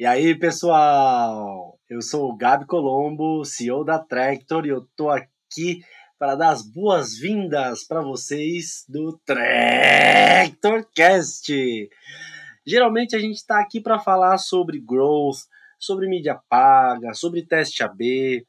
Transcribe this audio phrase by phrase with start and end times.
[0.00, 1.76] E aí, pessoal?
[1.90, 5.82] Eu sou o Gabi Colombo, CEO da Tractor, e eu tô aqui
[6.16, 11.52] para dar as boas-vindas para vocês do Tractorcast.
[12.64, 15.38] Geralmente a gente está aqui para falar sobre growth,
[15.80, 18.46] sobre mídia paga, sobre teste AB.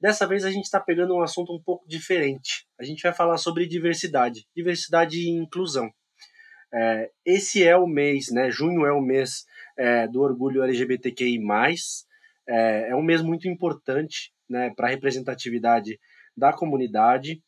[0.00, 2.66] Dessa vez a gente está pegando um assunto um pouco diferente.
[2.76, 5.88] A gente vai falar sobre diversidade, diversidade e inclusão.
[6.74, 8.50] É, esse é o mês, né?
[8.50, 9.46] Junho é o mês
[9.78, 11.38] é, do orgulho LGBTQI+.
[12.46, 15.98] É, é um mês muito importante né, para a representatividade
[16.36, 17.42] da comunidade.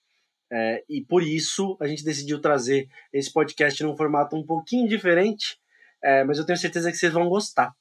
[0.52, 5.58] É, e por isso a gente decidiu trazer esse podcast num formato um pouquinho diferente,
[6.02, 7.72] é, mas eu tenho certeza que vocês vão gostar.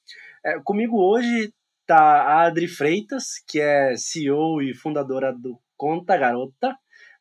[0.43, 1.53] É, comigo hoje
[1.87, 6.75] tá a Adri Freitas, que é CEO e fundadora do Conta Garota,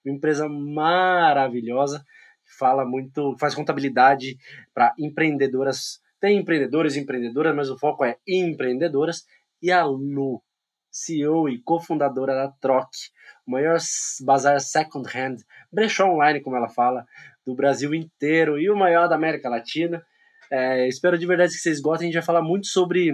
[0.04, 2.04] uma empresa maravilhosa
[2.56, 4.38] fala muito, faz contabilidade
[4.72, 6.00] para empreendedoras.
[6.20, 9.24] Tem empreendedores e empreendedoras, mas o foco é empreendedoras.
[9.62, 10.42] E a Lu,
[10.90, 12.88] CEO e cofundadora da Troc,
[13.46, 13.78] o maior
[14.24, 15.36] bazar second hand,
[15.72, 17.04] brechó online, como ela fala,
[17.46, 20.04] do Brasil inteiro e o maior da América Latina.
[20.50, 22.06] É, espero de verdade que vocês gostem.
[22.06, 23.12] A gente vai falar muito sobre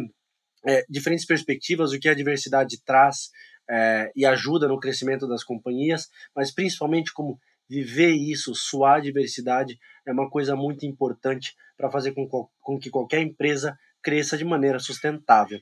[0.66, 3.30] é, diferentes perspectivas, o que a diversidade traz
[3.68, 9.78] é, e ajuda no crescimento das companhias, mas principalmente como viver isso, suar a diversidade,
[10.06, 12.28] é uma coisa muito importante para fazer com,
[12.60, 15.58] com que qualquer empresa cresça de maneira sustentável.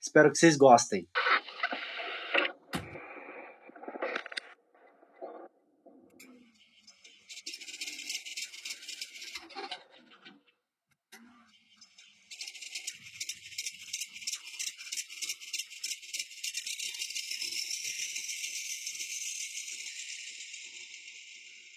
[0.00, 1.06] Espero que vocês gostem.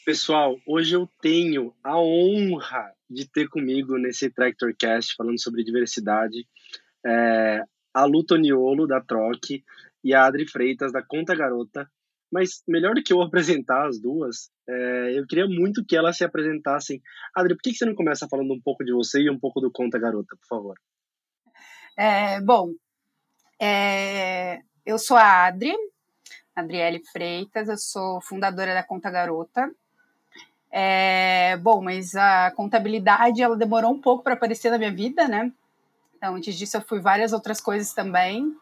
[0.09, 6.47] Pessoal, hoje eu tenho a honra de ter comigo nesse Tractorcast falando sobre diversidade
[7.05, 7.61] é,
[7.93, 9.51] a Lu Toniolo, da Troc,
[10.03, 11.87] e a Adri Freitas, da Conta Garota.
[12.31, 16.23] Mas melhor do que eu apresentar as duas, é, eu queria muito que elas se
[16.23, 16.99] apresentassem.
[17.35, 19.71] Adri, por que você não começa falando um pouco de você e um pouco do
[19.71, 20.75] Conta Garota, por favor?
[21.95, 22.73] É, bom,
[23.61, 25.75] é, eu sou a Adri,
[26.55, 29.71] Adriele Freitas, eu sou fundadora da Conta Garota.
[30.71, 35.51] É, bom, mas a contabilidade ela demorou um pouco para aparecer na minha vida, né?
[36.17, 38.55] Então, antes disso, eu fui várias outras coisas também.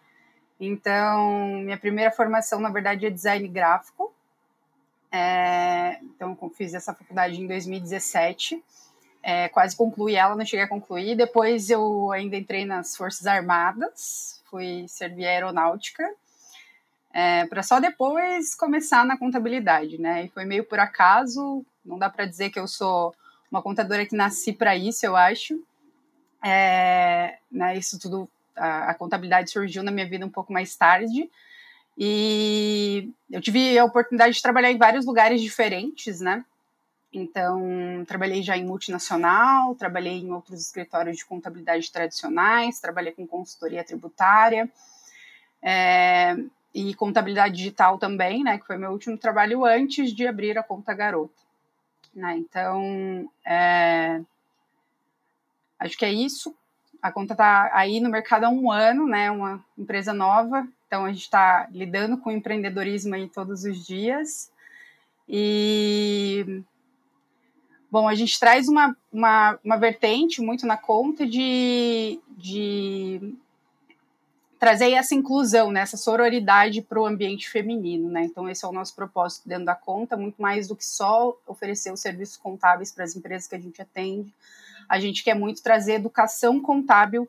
[0.60, 4.14] Então, minha primeira formação, na verdade, é design gráfico.
[5.12, 8.64] É, então, eu fiz essa faculdade em 2017.
[9.22, 11.16] É, quase concluí ela, não cheguei a concluir.
[11.16, 16.08] Depois, eu ainda entrei nas Forças Armadas, fui servir a aeronáutica
[17.18, 20.26] é, para só depois começar na contabilidade, né?
[20.26, 23.16] E foi meio por acaso, não dá para dizer que eu sou
[23.50, 25.60] uma contadora que nasci para isso, eu acho.
[26.44, 31.30] É, né, isso tudo, a, a, contabilidade surgiu na minha vida um pouco mais tarde.
[31.98, 36.46] E eu tive a oportunidade de trabalhar em vários lugares diferentes, né?
[37.12, 43.84] Então, trabalhei já em multinacional, trabalhei em outros escritórios de contabilidade tradicionais, trabalhei com consultoria
[43.84, 44.70] tributária.
[45.64, 46.36] É,
[46.74, 50.94] e contabilidade digital também, né, que foi meu último trabalho antes de abrir a conta
[50.94, 51.47] garota.
[52.18, 54.20] Né, então, é,
[55.78, 56.52] acho que é isso.
[57.00, 61.10] A conta está aí no mercado há um ano, né, uma empresa nova, então a
[61.10, 64.52] gente está lidando com empreendedorismo aí todos os dias.
[65.30, 66.64] E
[67.92, 73.36] Bom, a gente traz uma, uma, uma vertente muito na conta de, de
[74.60, 78.24] trazer essa inclusão, né, essa sororidade para o ambiente feminino, né?
[78.24, 81.92] Então esse é o nosso propósito dentro da conta, muito mais do que só oferecer
[81.92, 84.34] os serviços contábeis para as empresas que a gente atende.
[84.90, 87.28] A gente quer muito trazer educação contábil,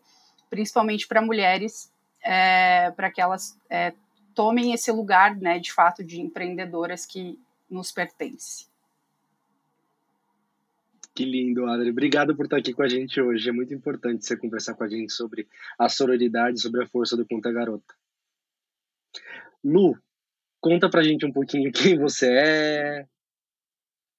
[0.49, 1.91] principalmente para mulheres,
[2.23, 3.93] é, para que elas é,
[4.35, 8.67] tomem esse lugar, né, de fato, de empreendedoras que nos pertence.
[11.19, 11.91] Que lindo, Adri.
[11.91, 13.49] Obrigado por estar aqui com a gente hoje.
[13.49, 17.27] É muito importante você conversar com a gente sobre a sororidade, sobre a força do
[17.27, 17.93] Conta Garota.
[19.65, 19.99] Lu,
[20.61, 23.07] conta pra gente um pouquinho quem você é,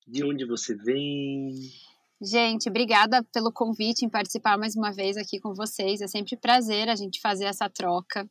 [0.06, 1.54] de onde você vem.
[2.22, 6.02] Gente, obrigada pelo convite em participar mais uma vez aqui com vocês.
[6.02, 8.30] É sempre prazer a gente fazer essa troca.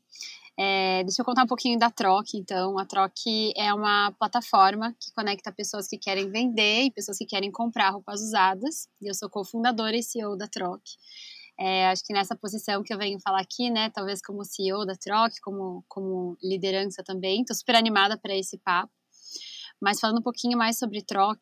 [0.61, 2.77] É, deixa eu contar um pouquinho da Troc, então.
[2.79, 3.15] A Troc
[3.57, 8.21] é uma plataforma que conecta pessoas que querem vender e pessoas que querem comprar roupas
[8.21, 8.89] usadas.
[9.01, 10.83] E eu sou cofundadora e CEO da Troc.
[11.61, 14.97] É, acho que nessa posição que eu venho falar aqui, né, talvez como CEO da
[14.97, 18.93] Troc, como, como liderança também, estou super animada para esse papo.
[19.81, 21.41] Mas falando um pouquinho mais sobre Troc,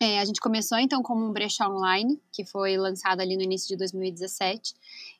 [0.00, 3.68] é, a gente começou então como um brechó online, que foi lançado ali no início
[3.68, 4.74] de 2017.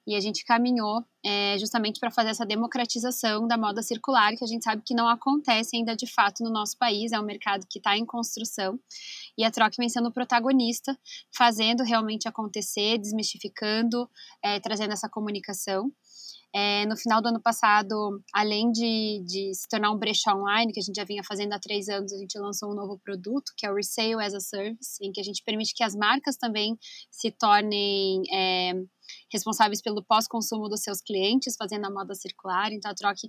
[0.06, 4.46] E a gente caminhou é, justamente para fazer essa democratização da moda circular, que a
[4.46, 7.78] gente sabe que não acontece ainda de fato no nosso país, é um mercado que
[7.78, 8.78] está em construção,
[9.36, 10.96] e a Troca vem sendo protagonista,
[11.34, 14.08] fazendo realmente acontecer, desmistificando,
[14.42, 15.90] é, trazendo essa comunicação.
[16.56, 20.78] É, no final do ano passado, além de, de, se tornar um brechó online, que
[20.78, 23.66] a gente já vinha fazendo há três anos, a gente lançou um novo produto, que
[23.66, 26.78] é o Resale as a Service, em que a gente permite que as marcas também
[27.10, 28.72] se tornem é,
[29.34, 32.72] responsáveis pelo pós-consumo dos seus clientes, fazendo a moda circular.
[32.72, 33.28] Então, a Troque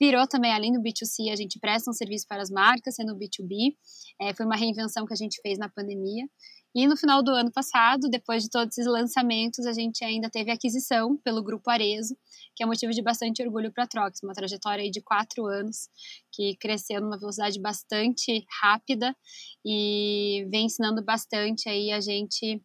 [0.00, 3.76] virou também, além do B2C, a gente presta um serviço para as marcas, sendo B2B.
[4.20, 6.26] É, foi uma reinvenção que a gente fez na pandemia.
[6.74, 10.50] E no final do ano passado, depois de todos esses lançamentos, a gente ainda teve
[10.50, 12.16] aquisição pelo Grupo Arezo,
[12.56, 15.90] que é motivo de bastante orgulho para a Trox, uma trajetória de quatro anos,
[16.32, 19.14] que cresceu numa velocidade bastante rápida
[19.62, 22.62] e vem ensinando bastante aí a gente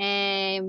[0.00, 0.60] é,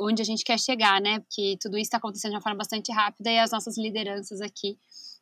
[0.00, 1.20] onde a gente quer chegar, né?
[1.20, 4.78] Porque tudo isso está acontecendo de uma forma bastante rápida e as nossas lideranças aqui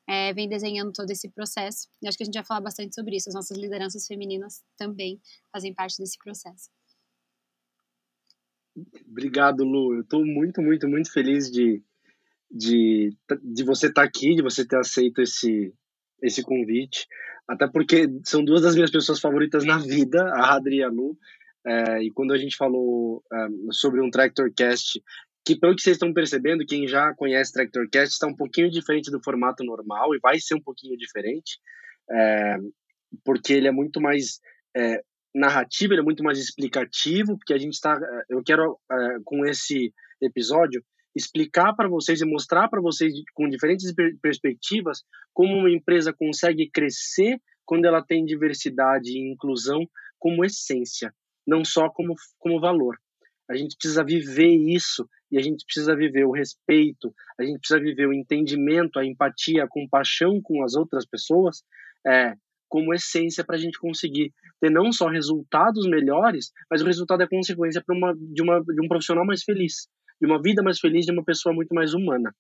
[0.09, 1.89] é, vem desenhando todo esse processo.
[2.03, 3.29] E acho que a gente vai falar bastante sobre isso.
[3.29, 5.21] As nossas lideranças femininas também
[5.53, 6.69] fazem parte desse processo.
[9.09, 9.95] Obrigado, Lu.
[9.95, 11.83] Eu estou muito, muito, muito feliz de,
[12.51, 15.73] de, de você estar tá aqui, de você ter aceito esse,
[16.23, 17.07] esse convite.
[17.47, 21.19] Até porque são duas das minhas pessoas favoritas na vida, a Adri e a Lu.
[21.67, 25.03] É, e quando a gente falou é, sobre um Tractorcast,
[25.45, 29.23] que pelo que vocês estão percebendo, quem já conhece Tractorcast está um pouquinho diferente do
[29.23, 31.59] formato normal e vai ser um pouquinho diferente,
[32.11, 32.57] é,
[33.25, 34.41] porque ele é muito mais
[34.77, 35.03] é,
[35.35, 39.45] narrativo, ele é muito mais explicativo, porque a gente está, é, eu quero é, com
[39.47, 40.83] esse episódio
[41.15, 43.93] explicar para vocês e mostrar para vocês com diferentes
[44.23, 45.03] perspectivas
[45.33, 51.13] como uma empresa consegue crescer quando ela tem diversidade e inclusão como essência
[51.51, 52.97] não só como, como valor.
[53.51, 57.81] A gente precisa viver isso e a gente precisa viver o respeito, a gente precisa
[57.81, 61.65] viver o entendimento, a empatia, a compaixão com as outras pessoas
[62.07, 62.35] é,
[62.69, 67.29] como essência para a gente conseguir ter não só resultados melhores, mas o resultado é
[67.29, 69.89] consequência uma, de, uma, de um profissional mais feliz,
[70.21, 72.33] de uma vida mais feliz, de uma pessoa muito mais humana.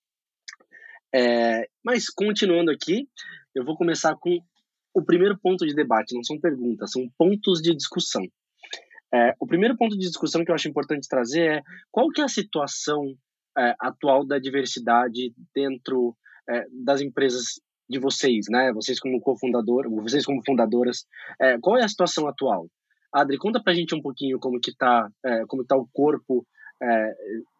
[1.12, 3.08] É, mas continuando aqui,
[3.52, 4.38] eu vou começar com
[4.94, 8.22] o primeiro ponto de debate, não são perguntas, são pontos de discussão.
[9.12, 12.24] É, o primeiro ponto de discussão que eu acho importante trazer é qual que é
[12.24, 13.14] a situação
[13.58, 16.16] é, atual da diversidade dentro
[16.48, 18.72] é, das empresas de vocês, né?
[18.72, 21.04] Vocês como cofundador, vocês como fundadoras,
[21.40, 22.68] é, qual é a situação atual?
[23.12, 26.46] Adri, conta pra gente um pouquinho como que tá, é, como tá o corpo
[26.80, 27.14] é,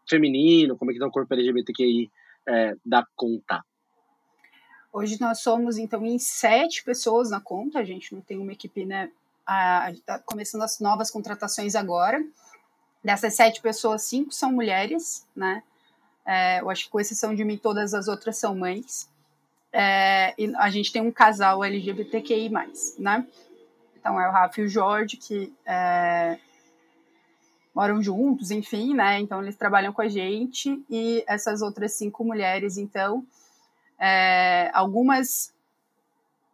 [0.08, 2.08] feminino, como é que tá o corpo LGBTQI
[2.84, 3.62] da conta.
[4.92, 8.84] Hoje nós somos, então, em sete pessoas na conta, a gente não tem uma equipe
[8.84, 9.08] né,
[9.46, 12.22] a, tá começando as novas contratações agora.
[13.02, 15.62] Dessas sete pessoas, cinco são mulheres, né?
[16.26, 19.08] É, eu acho que com exceção de mim, todas as outras são mães.
[19.72, 22.50] É, e a gente tem um casal LGBTQI+,
[22.98, 23.26] né?
[23.98, 26.38] Então é o Rafa e o Jorge que é,
[27.74, 29.20] moram juntos, enfim, né?
[29.20, 33.24] Então eles trabalham com a gente e essas outras cinco mulheres, então,
[33.98, 35.52] é, algumas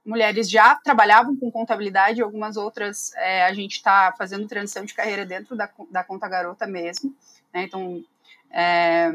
[0.07, 5.27] mulheres já trabalhavam com contabilidade, algumas outras é, a gente está fazendo transição de carreira
[5.27, 7.15] dentro da, da Conta Garota mesmo.
[7.53, 7.65] Né?
[7.65, 8.05] Então,
[8.51, 9.11] é,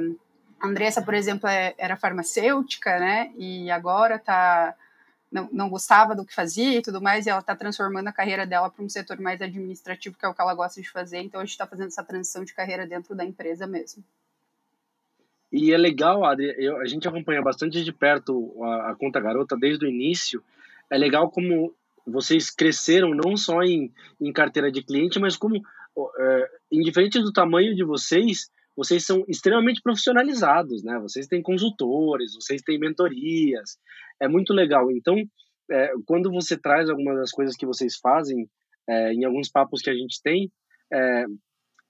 [0.60, 3.32] a Andressa, por exemplo, é, era farmacêutica, né?
[3.38, 4.76] E agora tá
[5.32, 8.46] não, não gostava do que fazia e tudo mais, e ela está transformando a carreira
[8.46, 11.22] dela para um setor mais administrativo, que é o que ela gosta de fazer.
[11.22, 14.04] Então, a gente está fazendo essa transição de carreira dentro da empresa mesmo.
[15.52, 19.58] E é legal, Adri, eu, a gente acompanha bastante de perto a, a Conta Garota
[19.58, 20.44] desde o início,
[20.92, 21.74] é legal como
[22.06, 27.76] vocês cresceram não só em, em carteira de cliente, mas como, é, indiferente do tamanho
[27.76, 31.00] de vocês, vocês são extremamente profissionalizados, né?
[31.00, 33.78] Vocês têm consultores, vocês têm mentorias,
[34.20, 34.92] é muito legal.
[34.92, 35.16] Então,
[35.70, 38.50] é, quando você traz algumas das coisas que vocês fazem,
[38.88, 40.52] é, em alguns papos que a gente tem,
[40.92, 41.26] é,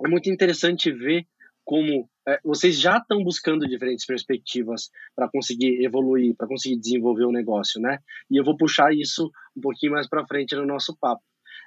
[0.06, 1.26] é muito interessante ver
[1.72, 7.32] como é, vocês já estão buscando diferentes perspectivas para conseguir evoluir, para conseguir desenvolver o
[7.32, 8.00] negócio, né?
[8.30, 11.24] E eu vou puxar isso um pouquinho mais para frente no nosso papo.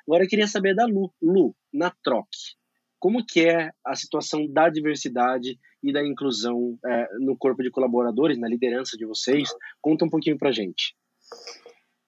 [0.06, 1.10] Agora eu queria saber da Lu.
[1.22, 2.52] Lu, na Troque,
[2.98, 8.38] como que é a situação da diversidade e da inclusão é, no corpo de colaboradores,
[8.38, 9.48] na liderança de vocês?
[9.80, 10.94] Conta um pouquinho para gente.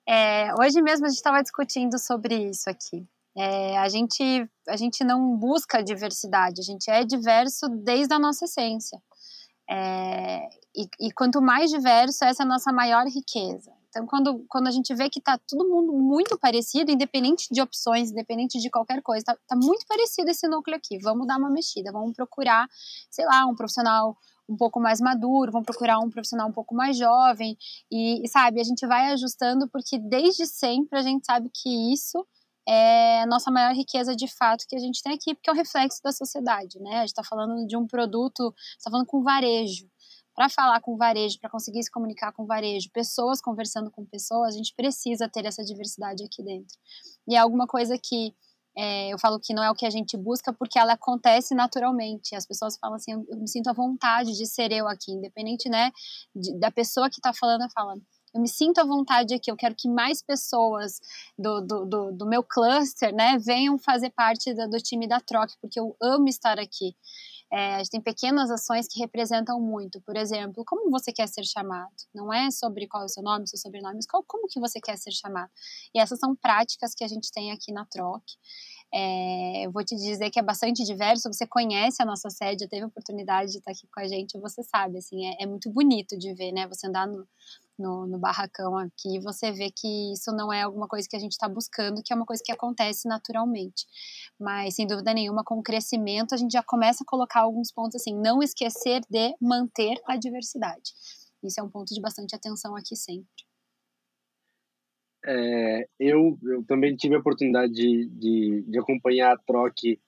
[0.06, 3.08] É, hoje mesmo a gente estava discutindo sobre isso aqui.
[3.36, 4.22] É, a, gente,
[4.66, 8.98] a gente não busca diversidade, a gente é diverso desde a nossa essência.
[9.68, 13.72] É, e, e, quanto mais diverso, essa é a nossa maior riqueza.
[13.88, 18.10] Então, quando, quando a gente vê que está todo mundo muito parecido, independente de opções,
[18.10, 20.98] independente de qualquer coisa, está tá muito parecido esse núcleo aqui.
[20.98, 22.68] Vamos dar uma mexida, vamos procurar,
[23.10, 24.16] sei lá, um profissional
[24.48, 27.56] um pouco mais maduro, vão procurar um profissional um pouco mais jovem
[27.90, 32.24] e, sabe, a gente vai ajustando porque desde sempre a gente sabe que isso
[32.68, 35.56] é a nossa maior riqueza de fato que a gente tem aqui, porque é o
[35.56, 36.96] reflexo da sociedade, né?
[36.96, 39.88] A gente está falando de um produto, está falando com varejo.
[40.34, 44.56] Para falar com varejo, para conseguir se comunicar com varejo, pessoas conversando com pessoas, a
[44.58, 46.76] gente precisa ter essa diversidade aqui dentro.
[47.26, 48.34] E é alguma coisa que
[48.76, 52.34] é, eu falo que não é o que a gente busca porque ela acontece naturalmente.
[52.34, 55.90] As pessoas falam assim, eu, me sinto à vontade de ser eu aqui, independente, né,
[56.34, 58.02] de, da pessoa que está falando, falando.
[58.36, 61.00] Eu me sinto à vontade aqui, eu quero que mais pessoas
[61.38, 65.54] do, do, do, do meu cluster, né, venham fazer parte do, do time da troca,
[65.58, 66.94] porque eu amo estar aqui.
[67.50, 70.02] É, a gente tem pequenas ações que representam muito.
[70.02, 71.94] Por exemplo, como você quer ser chamado?
[72.14, 74.80] Não é sobre qual é o seu nome, seu sobrenome, mas qual, como que você
[74.80, 75.50] quer ser chamado?
[75.94, 78.34] E essas são práticas que a gente tem aqui na Troque.
[78.92, 81.32] É, eu vou te dizer que é bastante diverso.
[81.32, 84.62] Você conhece a nossa sede, teve a oportunidade de estar aqui com a gente, você
[84.62, 86.66] sabe, assim, é, é muito bonito de ver, né?
[86.66, 87.26] Você andar no,
[87.78, 91.32] no, no, barracão aqui, você vê que isso não é alguma coisa que a gente
[91.32, 93.86] está buscando, que é uma coisa que acontece naturalmente.
[94.38, 97.96] Mas, sem dúvida nenhuma, com o crescimento, a gente já começa a colocar alguns pontos
[97.96, 100.92] assim, não esquecer de manter a diversidade.
[101.42, 103.46] Isso é um ponto de bastante atenção aqui sempre.
[105.24, 110.00] É, eu, eu também tive a oportunidade de, de, de acompanhar a troque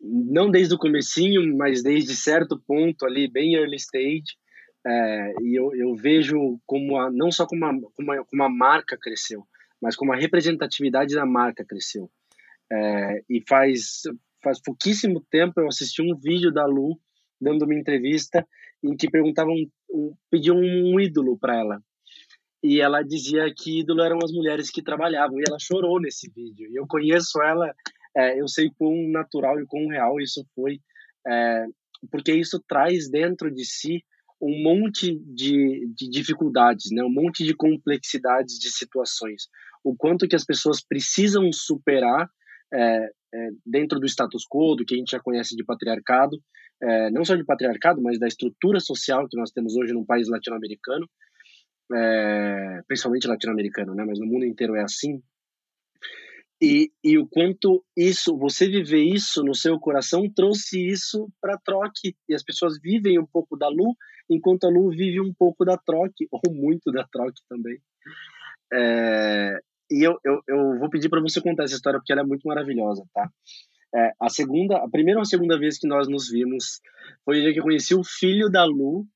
[0.00, 4.36] não desde o comecinho, mas desde certo ponto ali, bem early stage,
[4.86, 8.48] é, e eu, eu vejo como a, não só como a, como, a, como a
[8.48, 9.46] marca cresceu,
[9.80, 12.10] mas como a representatividade da marca cresceu.
[12.70, 14.02] É, e faz,
[14.42, 16.98] faz pouquíssimo tempo eu assisti um vídeo da Lu
[17.40, 18.46] dando uma entrevista
[18.82, 19.54] em que perguntavam,
[20.30, 21.82] pediam um ídolo para ela.
[22.62, 26.66] E ela dizia que ídolo eram as mulheres que trabalhavam, e ela chorou nesse vídeo.
[26.70, 27.74] E eu conheço ela,
[28.16, 30.80] é, eu sei quão natural e quão real isso foi,
[31.26, 31.66] é,
[32.10, 34.02] porque isso traz dentro de si
[34.40, 37.02] um monte de, de dificuldades, né?
[37.02, 39.48] um monte de complexidades de situações.
[39.82, 42.28] O quanto que as pessoas precisam superar
[42.72, 46.36] é, é, dentro do status quo, do que a gente já conhece de patriarcado,
[46.82, 50.28] é, não só de patriarcado, mas da estrutura social que nós temos hoje num país
[50.28, 51.08] latino-americano,
[51.92, 54.04] é, principalmente latino-americano, né?
[54.04, 55.22] mas no mundo inteiro é assim.
[56.62, 62.16] E, e o quanto isso, você viver isso no seu coração, trouxe isso para troque.
[62.28, 63.94] E as pessoas vivem um pouco da Lu
[64.28, 67.78] enquanto a Lu vive um pouco da troque, ou muito da troque também.
[68.72, 69.58] É,
[69.90, 72.46] e eu, eu, eu vou pedir para você contar essa história porque ela é muito
[72.46, 73.28] maravilhosa, tá?
[73.94, 76.80] É, a segunda, a primeira ou a segunda vez que nós nos vimos
[77.24, 79.06] foi o dia que eu conheci o filho da Lu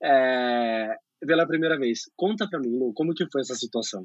[0.00, 2.02] é, pela primeira vez.
[2.16, 4.04] Conta para mim, Lu, como que foi essa situação?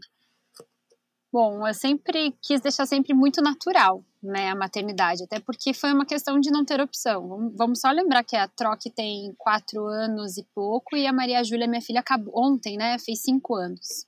[1.31, 6.05] Bom, eu sempre quis deixar sempre muito natural, né, a maternidade, até porque foi uma
[6.05, 7.51] questão de não ter opção.
[7.55, 11.67] Vamos só lembrar que a Troque tem quatro anos e pouco e a Maria Júlia,
[11.67, 14.05] minha filha, acabou ontem, né, fez cinco anos.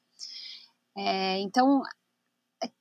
[0.98, 1.82] É, então,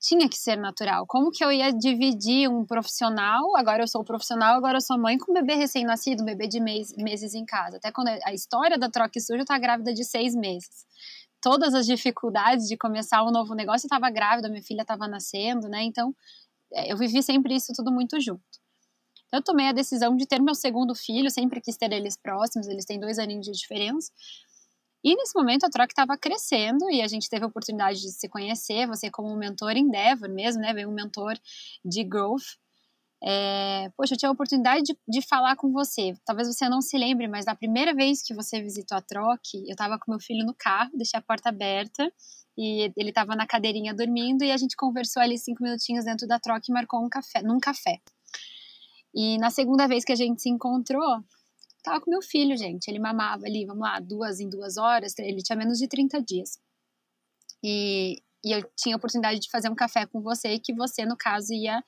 [0.00, 1.06] tinha que ser natural.
[1.06, 5.18] Como que eu ia dividir um profissional, agora eu sou profissional, agora eu sou mãe,
[5.18, 7.78] com um bebê recém-nascido, um bebê de mês, meses em casa.
[7.78, 10.86] Até quando a história da Troque Suja, eu tá grávida de seis meses
[11.40, 15.68] todas as dificuldades de começar um novo negócio, eu estava grávida, minha filha estava nascendo,
[15.68, 15.82] né?
[15.82, 16.14] Então,
[16.72, 18.42] é, eu vivi sempre isso tudo muito junto.
[19.32, 22.84] Eu tomei a decisão de ter meu segundo filho, sempre quis ter eles próximos, eles
[22.84, 24.10] têm dois aninhos de diferença.
[25.04, 28.28] E nesse momento a troca estava crescendo e a gente teve a oportunidade de se
[28.28, 30.72] conhecer, você como mentor Endeavor mesmo, né?
[30.72, 31.38] Veio um mentor
[31.84, 32.58] de growth
[33.22, 36.14] é, poxa, eu tive a oportunidade de, de, falar com você.
[36.24, 39.72] Talvez você não se lembre, mas na primeira vez que você visitou a Troque, eu
[39.72, 42.12] estava com meu filho no carro, deixei a porta aberta
[42.56, 46.38] e ele estava na cadeirinha dormindo e a gente conversou ali cinco minutinhos dentro da
[46.38, 48.00] Troque e marcou um café, num café.
[49.14, 51.22] E na segunda vez que a gente se encontrou,
[51.82, 52.88] tava com meu filho, gente.
[52.88, 56.58] Ele mamava ali, vamos lá, duas em duas horas, ele tinha menos de 30 dias.
[57.64, 61.16] E, e eu tinha a oportunidade de fazer um café com você, que você, no
[61.16, 61.82] caso, ia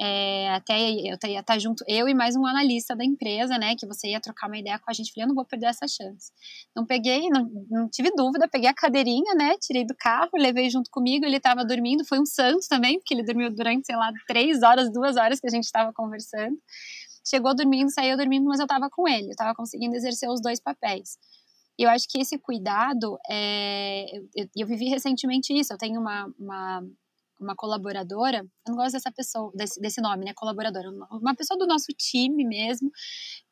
[0.00, 3.86] é, até eu ia estar junto, eu e mais um analista da empresa, né, que
[3.86, 5.12] você ia trocar uma ideia com a gente.
[5.12, 6.32] Falei, eu não vou perder essa chance.
[6.74, 10.90] Não peguei, não, não tive dúvida, peguei a cadeirinha, né, tirei do carro, levei junto
[10.90, 11.24] comigo.
[11.24, 14.92] Ele estava dormindo, foi um santo também, porque ele dormiu durante, sei lá, três horas,
[14.92, 16.56] duas horas que a gente estava conversando.
[17.24, 20.60] Chegou dormindo, saiu dormindo, mas eu estava com ele, eu estava conseguindo exercer os dois
[20.60, 21.16] papéis.
[21.78, 25.72] Eu acho que esse cuidado, é, eu, eu, vivi recentemente isso.
[25.72, 26.82] Eu tenho uma, uma
[27.42, 30.32] uma colaboradora, eu não gosto dessa pessoa, desse, desse nome, né?
[30.34, 32.90] Colaboradora, uma pessoa do nosso time mesmo,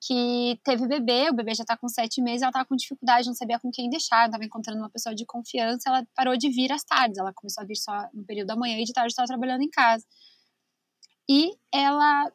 [0.00, 3.34] que teve bebê, o bebê já tá com sete meses, ela tava com dificuldade, não
[3.34, 6.72] sabia com quem deixar, não tava encontrando uma pessoa de confiança, ela parou de vir
[6.72, 9.26] às tardes, ela começou a vir só no período da manhã e de tarde estava
[9.26, 10.04] trabalhando em casa.
[11.28, 12.32] E ela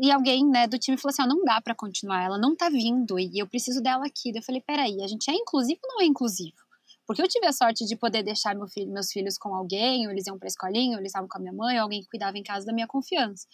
[0.00, 2.68] e alguém, né, do time falou assim: oh, não dá para continuar, ela não tá
[2.68, 4.30] vindo e eu preciso dela aqui.
[4.34, 6.67] Eu falei: peraí, a gente é inclusivo ou não é inclusivo?
[7.08, 10.12] Porque eu tive a sorte de poder deixar meu filho, meus filhos com alguém, ou
[10.12, 12.36] eles iam pra escolinha, ou eles estavam com a minha mãe, ou alguém que cuidava
[12.36, 13.46] em casa da minha confiança.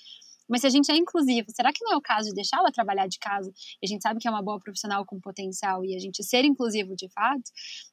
[0.48, 3.06] Mas se a gente é inclusivo, será que não é o caso de deixá-la trabalhar
[3.06, 3.52] de casa?
[3.80, 6.44] E a gente sabe que é uma boa profissional com potencial e a gente ser
[6.44, 7.44] inclusivo de fato,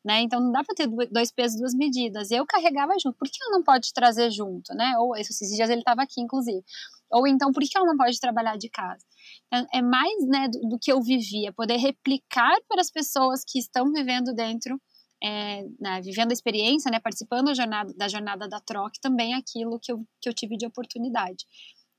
[0.04, 0.22] né?
[0.22, 2.32] Então não dá para ter dois pesos, duas medidas.
[2.32, 3.16] Eu carregava junto.
[3.16, 4.98] Por que ela não pode trazer junto, né?
[4.98, 6.64] Ou esses dias ele estava aqui, inclusive.
[7.12, 9.06] Ou então, por que ela não pode trabalhar de casa?
[9.48, 13.44] Então, é mais né, do, do, que eu vivia, é poder replicar para as pessoas
[13.46, 14.82] que estão vivendo dentro,
[15.24, 19.80] é, né, vivendo a experiência, né, participando da jornada, da jornada da troca, também aquilo
[19.80, 21.46] que eu, que eu tive de oportunidade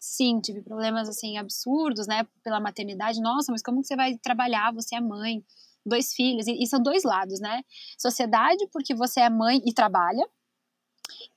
[0.03, 3.21] sim, tive problemas assim absurdos, né, pela maternidade.
[3.21, 4.73] Nossa, mas como que você vai trabalhar?
[4.75, 5.45] Você é mãe,
[5.87, 7.63] dois filhos, e, e são dois lados, né?
[7.97, 10.27] Sociedade porque você é mãe e trabalha,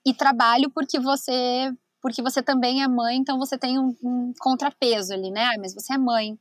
[0.05, 5.11] e trabalho porque você porque você também é mãe, então você tem um, um contrapeso
[5.11, 5.49] ali, né?
[5.59, 6.37] mas você é mãe,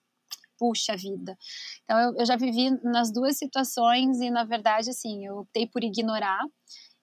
[0.59, 1.37] puxa vida.
[1.85, 5.83] Então eu, eu já vivi nas duas situações e na verdade assim eu optei por
[5.83, 6.41] ignorar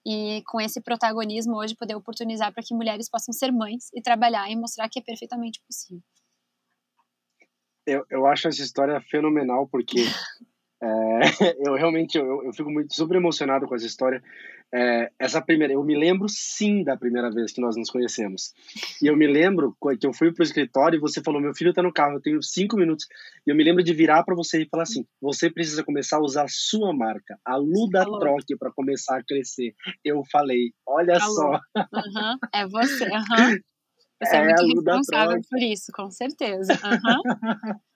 [0.06, 4.50] e com esse protagonismo hoje poder oportunizar para que mulheres possam ser mães e trabalhar
[4.50, 6.02] e mostrar que é perfeitamente possível.
[7.86, 9.96] Eu, eu acho essa história fenomenal porque
[10.82, 10.88] é,
[11.68, 14.22] eu realmente eu, eu fico muito super emocionado com essa história
[14.74, 18.54] é, essa primeira, eu me lembro sim da primeira vez que nós nos conhecemos.
[19.02, 21.84] E eu me lembro que eu fui pro escritório e você falou: meu filho tá
[21.84, 23.06] no carro, eu tenho cinco minutos.
[23.46, 26.22] E eu me lembro de virar para você e falar assim: você precisa começar a
[26.22, 29.74] usar a sua marca, a Luda Troque, para começar a crescer.
[30.06, 31.36] Eu falei: olha Falou.
[31.36, 31.52] só.
[31.52, 33.06] Uhum, é você.
[33.06, 33.60] Uhum.
[34.24, 36.74] Você é, é muito responsável por isso, com certeza.
[36.74, 37.74] Uhum.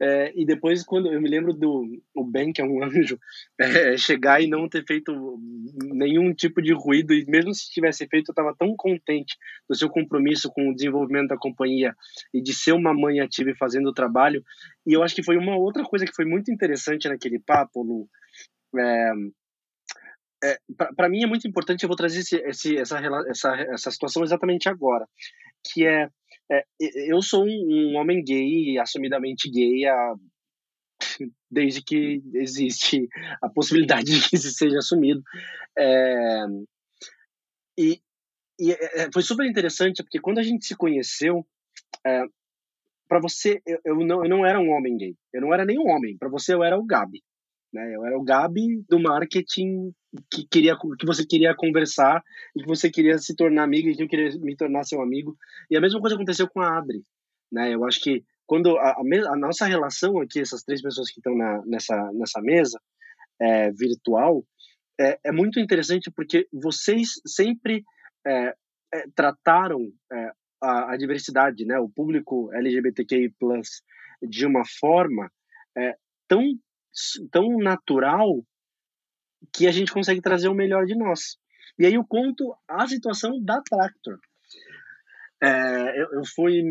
[0.00, 3.18] É, e depois, quando eu me lembro do o Ben, que é um anjo,
[3.60, 5.12] é, chegar e não ter feito
[5.92, 9.36] nenhum tipo de ruído, e mesmo se tivesse feito, eu estava tão contente
[9.68, 11.94] do seu compromisso com o desenvolvimento da companhia
[12.32, 14.44] e de ser uma mãe ativa e fazendo o trabalho.
[14.86, 18.08] E eu acho que foi uma outra coisa que foi muito interessante naquele papo, Lu.
[18.78, 19.10] É,
[20.44, 20.58] é,
[20.94, 24.68] para mim é muito importante, eu vou trazer esse, esse, essa, essa, essa situação exatamente
[24.68, 25.08] agora,
[25.64, 26.08] que é
[26.50, 30.14] é, eu sou um, um, homem gay, assumidamente gay, a,
[31.50, 33.08] desde que existe
[33.42, 35.22] a possibilidade de que isso seja assumido.
[35.76, 36.44] É,
[37.78, 38.00] e,
[38.58, 41.46] e é, é, foi super interessante, porque quando a gente se conheceu,
[42.06, 42.22] é,
[43.08, 45.86] para você, eu, eu, não, eu não era um homem gay, eu não era nenhum
[45.88, 47.22] homem, para você eu era o Gabi.
[47.72, 47.94] Né?
[47.94, 49.92] Eu era o Gabi do marketing
[50.30, 52.22] que queria que você queria conversar
[52.54, 55.36] e que você queria se tornar amigo e que eu queria me tornar seu amigo.
[55.70, 57.02] E a mesma coisa aconteceu com a Adri,
[57.50, 57.74] né?
[57.74, 61.62] Eu acho que quando a, a, nossa relação aqui, essas três pessoas que estão na,
[61.66, 62.80] nessa nessa mesa
[63.40, 64.44] é, virtual,
[64.98, 67.84] é, é, muito interessante porque vocês sempre
[68.26, 68.54] é,
[68.94, 70.30] é trataram é,
[70.62, 71.78] a, a, diversidade, né?
[71.78, 73.32] O público LGBTQI+
[74.22, 75.30] de uma forma
[75.76, 75.96] é,
[76.28, 76.42] tão
[77.30, 78.42] tão natural
[79.52, 81.38] que a gente consegue trazer o melhor de nós.
[81.78, 84.18] E aí eu conto a situação da Tractor.
[85.42, 86.62] É, eu, eu, fui,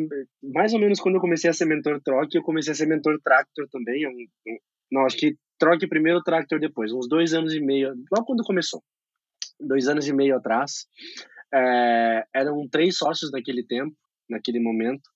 [0.41, 3.19] mais ou menos quando eu comecei a ser mentor troque, eu comecei a ser mentor
[3.23, 4.07] Tractor também.
[4.07, 4.57] Um, um,
[4.91, 6.91] não, acho que troque primeiro, Tractor depois.
[6.91, 8.83] Uns dois anos e meio, logo quando começou.
[9.59, 10.87] Dois anos e meio atrás.
[11.53, 13.95] É, eram três sócios naquele tempo,
[14.27, 15.09] naquele momento.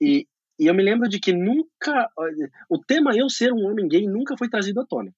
[0.00, 0.26] E,
[0.58, 2.10] e eu me lembro de que nunca.
[2.68, 5.12] O tema eu ser um homem gay nunca foi trazido à tona.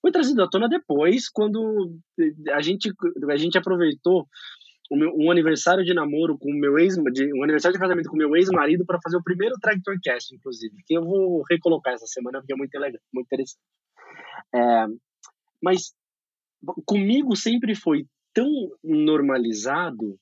[0.00, 1.98] Foi trazido à tona depois, quando
[2.52, 2.92] a gente,
[3.30, 4.26] a gente aproveitou
[4.90, 8.18] um aniversário de namoro com o meu ex, de, um aniversário de casamento com o
[8.18, 12.38] meu ex-marido para fazer o primeiro Tractor Cast, inclusive, que eu vou recolocar essa semana
[12.38, 13.60] porque é muito legal, muito interessante.
[14.54, 14.86] É,
[15.62, 15.92] mas
[16.86, 18.48] comigo sempre foi tão
[18.82, 20.18] normalizado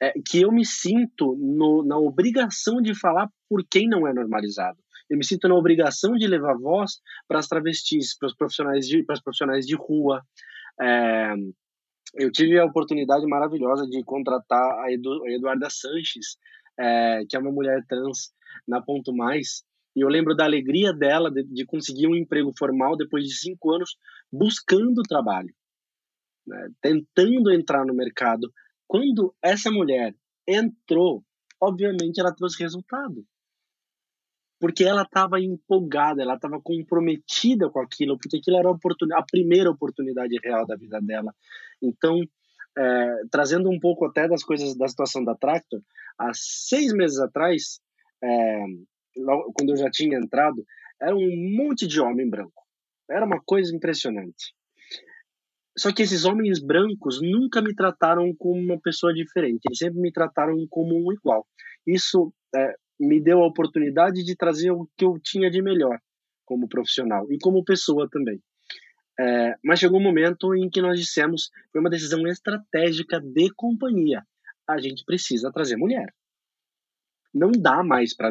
[0.00, 4.78] é, que eu me sinto no, na obrigação de falar por quem não é normalizado.
[5.10, 9.02] Eu me sinto na obrigação de levar voz para as travestis, para os profissionais de,
[9.04, 10.22] para os profissionais de rua.
[10.80, 11.34] É,
[12.14, 16.36] eu tive a oportunidade maravilhosa de contratar a, Edu, a Eduarda Sanches,
[16.78, 18.32] é, que é uma mulher trans
[18.66, 19.64] na Ponto Mais,
[19.96, 23.72] e eu lembro da alegria dela de, de conseguir um emprego formal depois de cinco
[23.72, 23.96] anos
[24.32, 25.54] buscando trabalho,
[26.46, 28.52] né, tentando entrar no mercado.
[28.88, 30.14] Quando essa mulher
[30.46, 31.24] entrou,
[31.60, 33.24] obviamente ela trouxe resultado.
[34.64, 39.70] Porque ela estava empolgada, ela estava comprometida com aquilo, porque aquilo era a, a primeira
[39.70, 41.34] oportunidade real da vida dela.
[41.82, 42.22] Então,
[42.78, 45.82] é, trazendo um pouco até das coisas da situação da Tractor,
[46.18, 47.78] há seis meses atrás,
[48.22, 48.64] é,
[49.52, 50.64] quando eu já tinha entrado,
[50.98, 52.62] era um monte de homem branco.
[53.10, 54.54] Era uma coisa impressionante.
[55.76, 60.10] Só que esses homens brancos nunca me trataram como uma pessoa diferente, eles sempre me
[60.10, 61.46] trataram como um igual.
[61.86, 65.98] Isso é, me deu a oportunidade de trazer o que eu tinha de melhor
[66.44, 68.40] como profissional e como pessoa também.
[69.18, 74.22] É, mas chegou um momento em que nós dissemos, foi uma decisão estratégica de companhia,
[74.68, 76.12] a gente precisa trazer mulher.
[77.32, 78.30] Não dá mais para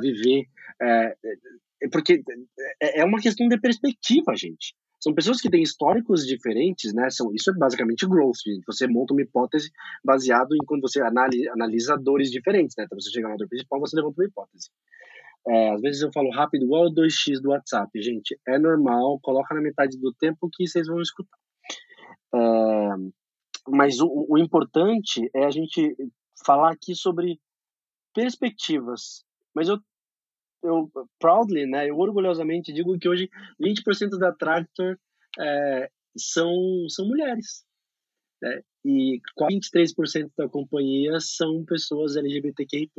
[0.00, 0.46] viver,
[0.80, 1.16] é,
[1.82, 2.22] é, porque
[2.80, 4.74] é, é uma questão de perspectiva, gente.
[5.04, 7.10] São pessoas que têm históricos diferentes, né?
[7.10, 8.38] São, isso é basicamente growth.
[8.66, 9.70] Você monta uma hipótese
[10.02, 12.84] baseado em quando você analisa, analisa dores diferentes, né?
[12.84, 14.70] Então você chega na dor principal, você levanta uma hipótese.
[15.46, 17.90] É, às vezes eu falo rápido, igual o 2x do WhatsApp.
[18.00, 21.36] Gente, é normal, coloca na metade do tempo que vocês vão escutar.
[22.34, 22.88] É,
[23.68, 25.94] mas o, o importante é a gente
[26.46, 27.38] falar aqui sobre
[28.14, 29.22] perspectivas.
[29.54, 29.78] Mas eu,
[30.64, 33.28] eu proudly, né, eu orgulhosamente digo que hoje
[33.60, 34.98] 20% da Tractor
[35.38, 36.52] é, são,
[36.88, 37.64] são mulheres.
[38.42, 38.62] Né?
[38.84, 42.90] E 23% da companhia são pessoas LGBTQI+,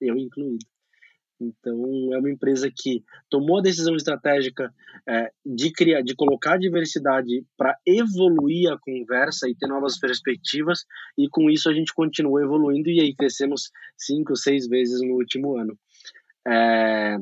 [0.00, 0.66] eu incluído.
[1.40, 4.72] Então, é uma empresa que tomou a decisão estratégica
[5.08, 10.84] é, de criar, de colocar diversidade para evoluir a conversa e ter novas perspectivas,
[11.18, 15.56] e com isso a gente continua evoluindo e aí crescemos cinco, seis vezes no último
[15.56, 15.76] ano.
[16.46, 17.16] É,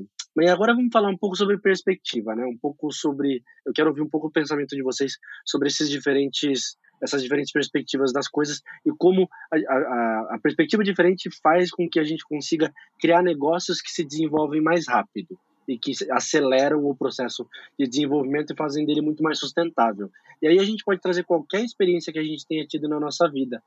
[0.50, 2.44] agora vamos falar um pouco sobre perspectiva, né?
[2.44, 6.76] Um pouco sobre, eu quero ouvir um pouco o pensamento de vocês sobre esses diferentes
[7.02, 11.98] essas diferentes perspectivas das coisas e como a, a, a, perspectiva diferente faz com que
[11.98, 17.46] a gente consiga criar negócios que se desenvolvem mais rápido e que aceleram o processo
[17.78, 20.10] de desenvolvimento e fazem dele muito mais sustentável.
[20.40, 23.28] E aí a gente pode trazer qualquer experiência que a gente tenha tido na nossa
[23.28, 23.62] vida.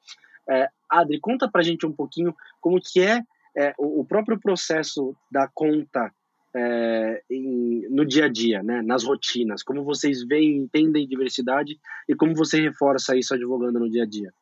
[0.50, 3.22] É, Adri, conta pra gente um pouquinho como que é,
[3.56, 6.12] é o, o próprio processo da conta
[6.56, 9.64] é, em, no dia a dia, né, nas rotinas?
[9.64, 14.34] Como vocês veem, entendem diversidade e como você reforça isso advogando no dia a dia?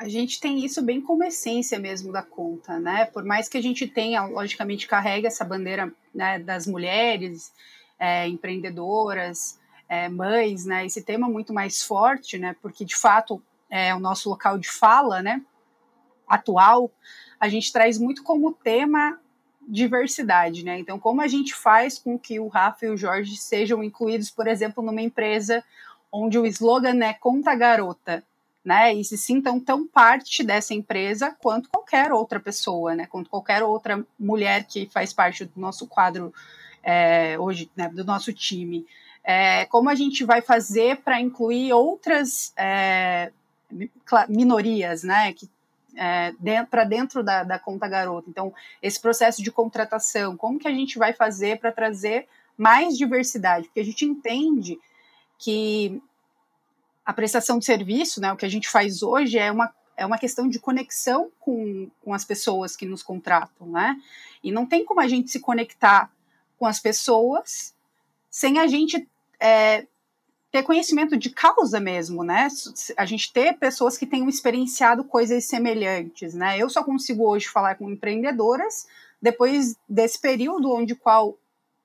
[0.00, 3.04] A gente tem isso bem como essência mesmo da conta, né?
[3.04, 7.52] Por mais que a gente tenha, logicamente, carrega essa bandeira né, das mulheres
[7.98, 10.86] é, empreendedoras, é, mães, né?
[10.86, 12.56] Esse tema muito mais forte, né?
[12.62, 15.42] Porque de fato é o nosso local de fala, né?
[16.26, 16.90] Atual,
[17.40, 19.18] a gente traz muito como tema
[19.66, 20.78] diversidade, né?
[20.78, 24.46] Então, como a gente faz com que o Rafa e o Jorge sejam incluídos, por
[24.46, 25.64] exemplo, numa empresa
[26.12, 28.22] onde o slogan é Conta Garota,
[28.64, 28.92] né?
[28.92, 33.06] E se sintam tão parte dessa empresa quanto qualquer outra pessoa, né?
[33.06, 36.34] Quanto qualquer outra mulher que faz parte do nosso quadro
[36.82, 37.88] é, hoje, né?
[37.88, 38.86] Do nosso time.
[39.22, 43.30] É, como a gente vai fazer para incluir outras é,
[44.28, 45.32] minorias, né?
[45.32, 45.48] Que
[45.96, 46.32] é,
[46.64, 48.28] para dentro da, da conta garota.
[48.28, 53.66] Então, esse processo de contratação, como que a gente vai fazer para trazer mais diversidade?
[53.66, 54.78] Porque a gente entende
[55.38, 56.02] que
[57.04, 60.18] a prestação de serviço, né, o que a gente faz hoje é uma, é uma
[60.18, 63.96] questão de conexão com, com as pessoas que nos contratam, né?
[64.42, 66.10] E não tem como a gente se conectar
[66.58, 67.74] com as pessoas
[68.30, 69.08] sem a gente
[69.40, 69.86] é,
[70.50, 72.48] ter conhecimento de causa mesmo, né?
[72.96, 76.58] A gente ter pessoas que tenham experienciado coisas semelhantes, né?
[76.58, 78.86] Eu só consigo hoje falar com empreendedoras
[79.22, 81.38] depois desse período onde qual,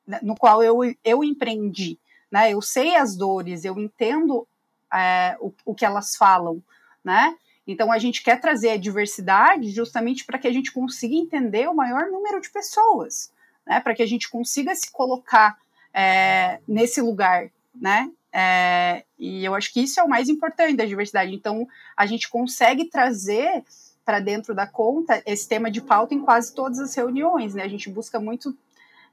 [0.07, 1.99] né, no qual eu, eu empreendi,
[2.31, 2.51] né?
[2.51, 4.47] Eu sei as dores, eu entendo
[4.91, 6.61] é, o, o que elas falam,
[7.03, 7.35] né?
[7.67, 11.75] Então a gente quer trazer a diversidade justamente para que a gente consiga entender o
[11.75, 13.31] maior número de pessoas,
[13.65, 13.79] né?
[13.79, 15.55] Para que a gente consiga se colocar
[15.93, 18.09] é, nesse lugar, né?
[18.37, 21.33] É, e eu acho que isso é o mais importante da diversidade.
[21.33, 23.63] Então, a gente consegue trazer
[24.03, 27.63] para dentro da conta esse tema de pauta em quase todas as reuniões, né?
[27.63, 28.53] A gente busca muito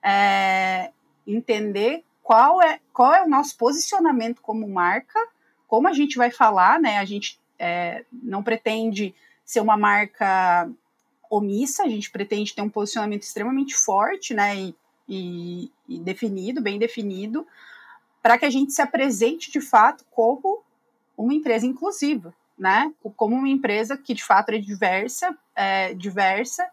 [0.03, 0.91] é,
[1.25, 5.21] entender qual é, qual é o nosso posicionamento como marca,
[5.69, 6.99] como a gente vai falar, né?
[6.99, 10.69] A gente é, não pretende ser uma marca
[11.31, 14.57] omissa, a gente pretende ter um posicionamento extremamente forte, né?
[14.57, 14.75] E,
[15.09, 17.47] e, e definido, bem definido,
[18.23, 20.63] para que a gente se apresente de fato como
[21.19, 22.93] uma empresa inclusiva, né?
[23.17, 26.65] Como uma empresa que de fato é diversa, é, diversa.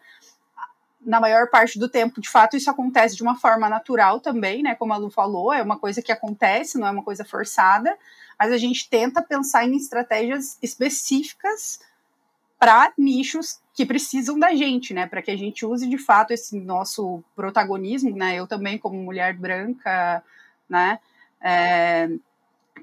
[1.01, 4.75] Na maior parte do tempo, de fato, isso acontece de uma forma natural também, né?
[4.75, 7.97] Como a Lu falou, é uma coisa que acontece, não é uma coisa forçada,
[8.37, 11.79] mas a gente tenta pensar em estratégias específicas
[12.59, 15.07] para nichos que precisam da gente, né?
[15.07, 18.35] Para que a gente use de fato esse nosso protagonismo, né?
[18.35, 20.21] Eu também, como mulher branca,
[20.67, 20.99] né?
[21.41, 22.09] É,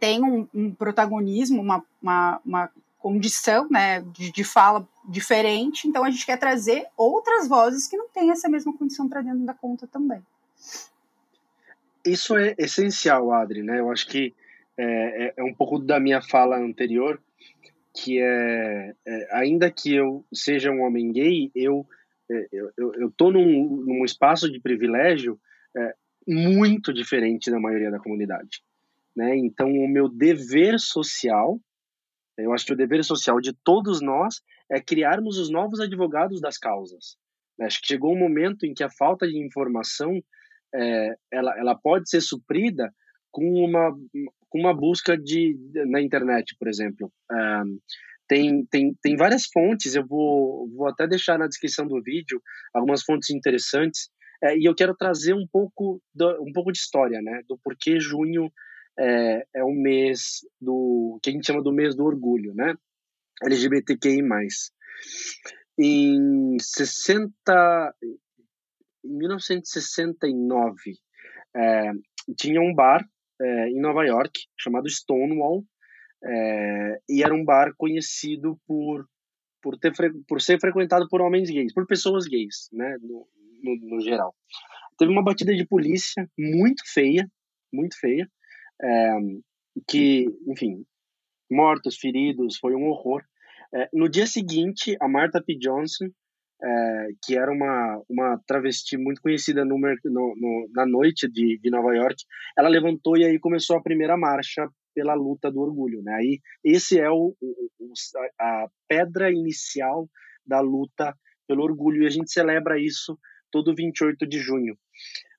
[0.00, 6.10] tem um, um protagonismo, uma, uma, uma, condição né, de, de fala diferente, então a
[6.10, 9.86] gente quer trazer outras vozes que não têm essa mesma condição para dentro da conta
[9.86, 10.20] também.
[12.04, 13.78] Isso é essencial, Adri, né?
[13.78, 14.34] Eu acho que
[14.76, 17.20] é, é, é um pouco da minha fala anterior,
[17.94, 21.86] que é, é, ainda que eu seja um homem gay, eu
[22.30, 25.38] é, eu, eu, eu tô num, num espaço de privilégio
[25.76, 25.94] é,
[26.26, 28.62] muito diferente da maioria da comunidade.
[29.14, 29.36] Né?
[29.36, 31.58] Então, o meu dever social,
[32.36, 36.58] eu acho que o dever social de todos nós é criarmos os novos advogados das
[36.58, 37.16] causas.
[37.58, 37.66] Né?
[37.66, 40.20] Acho que chegou um momento em que a falta de informação
[40.74, 42.92] é, ela, ela pode ser suprida
[43.30, 43.92] com uma,
[44.48, 47.12] com uma busca de, na internet, por exemplo.
[47.30, 47.78] Um,
[48.28, 52.42] tem, tem, tem várias fontes, eu vou, vou até deixar na descrição do vídeo
[52.74, 54.10] algumas fontes interessantes,
[54.42, 57.98] é, e eu quero trazer um pouco, do, um pouco de história, né, do porquê
[58.00, 58.50] junho
[58.98, 62.74] é, é o mês do, que a gente chama do mês do orgulho, né,
[63.42, 64.22] LGBTQI+.
[65.78, 67.94] Em 60,
[69.04, 70.76] em 1969,
[71.54, 71.90] é,
[72.36, 73.06] tinha um bar
[73.40, 75.64] é, em Nova York chamado Stonewall,
[76.24, 79.06] é, e era um bar conhecido por
[79.62, 79.92] por, ter,
[80.28, 83.26] por ser frequentado por homens gays, por pessoas gays, né, no,
[83.62, 84.34] no, no geral.
[84.98, 87.28] Teve uma batida de polícia muito feia,
[87.72, 88.28] muito feia,
[88.82, 89.16] é,
[89.88, 90.84] que, enfim,
[91.50, 93.22] mortos, feridos, foi um horror.
[93.74, 95.56] É, no dia seguinte, a Martha P.
[95.58, 96.06] Johnson,
[96.62, 101.94] é, que era uma, uma travesti muito conhecida no, no, na noite de, de Nova
[101.94, 102.16] York,
[102.56, 106.14] ela levantou e aí começou a primeira marcha pela luta do orgulho, né?
[106.14, 107.92] Aí esse é o, o,
[108.40, 110.08] a pedra inicial
[110.46, 111.14] da luta
[111.46, 113.18] pelo orgulho e a gente celebra isso
[113.50, 114.76] todo 28 de junho.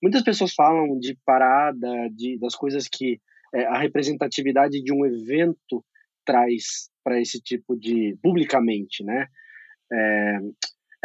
[0.02, 3.20] Muitas pessoas falam de parada, de das coisas que
[3.54, 5.84] é, a representatividade de um evento
[6.26, 9.28] traz para esse tipo de publicamente, né?
[9.92, 10.40] É,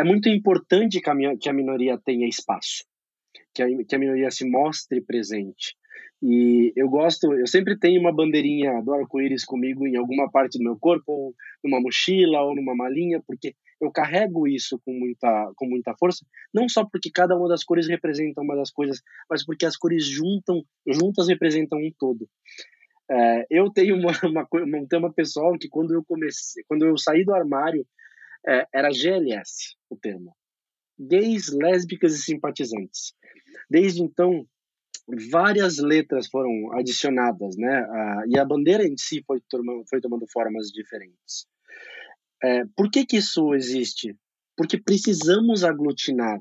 [0.01, 2.85] é muito importante que a, que a minoria tenha espaço,
[3.55, 5.77] que a, que a minoria se mostre presente.
[6.23, 10.65] E eu gosto, eu sempre tenho uma bandeirinha do arco-íris comigo em alguma parte do
[10.65, 11.35] meu corpo, ou
[11.65, 16.69] numa mochila, ou numa malinha, porque eu carrego isso com muita, com muita força, não
[16.69, 20.65] só porque cada uma das cores representa uma das coisas, mas porque as cores juntam,
[20.87, 22.29] juntas representam um todo.
[23.11, 27.25] É, eu tenho uma, uma, um tema pessoal que quando eu comecei, quando eu saí
[27.25, 27.85] do armário,
[28.47, 30.35] é, era GLS o termo.
[30.99, 33.15] Gays, lésbicas e simpatizantes.
[33.69, 34.47] Desde então,
[35.31, 37.85] várias letras foram adicionadas, né?
[37.91, 41.47] Ah, e a bandeira em si foi, tomando, foi tomando formas diferentes.
[42.43, 44.17] É, por que, que isso existe?
[44.57, 46.41] Porque precisamos aglutinar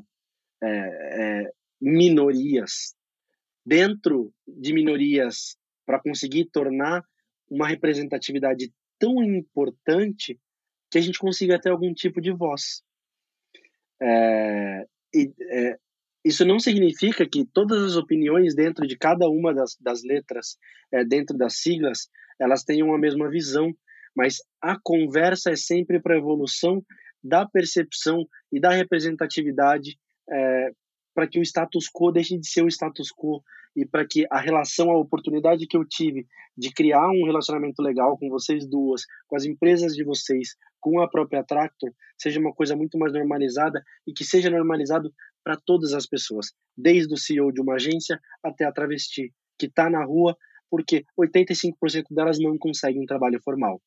[0.62, 2.96] é, é, minorias
[3.66, 7.04] dentro de minorias para conseguir tornar
[7.50, 10.40] uma representatividade tão importante
[10.90, 12.84] que a gente consiga ter algum tipo de voz.
[14.02, 15.78] É, e, é,
[16.24, 20.58] isso não significa que todas as opiniões dentro de cada uma das, das letras,
[20.92, 22.10] é, dentro das siglas,
[22.40, 23.74] elas tenham a mesma visão,
[24.16, 26.84] mas a conversa é sempre para a evolução
[27.24, 29.98] da percepção e da representatividade
[30.30, 30.72] é,
[31.14, 33.44] para que o status quo deixe de ser o status quo
[33.76, 36.26] e para que a relação, a oportunidade que eu tive
[36.58, 41.10] de criar um relacionamento legal com vocês duas, com as empresas de vocês, com a
[41.10, 46.06] própria Tractor, seja uma coisa muito mais normalizada e que seja normalizado para todas as
[46.06, 46.48] pessoas,
[46.78, 50.36] desde o CEO de uma agência até a travesti que está na rua,
[50.70, 53.82] porque 85% delas não conseguem um trabalho formal.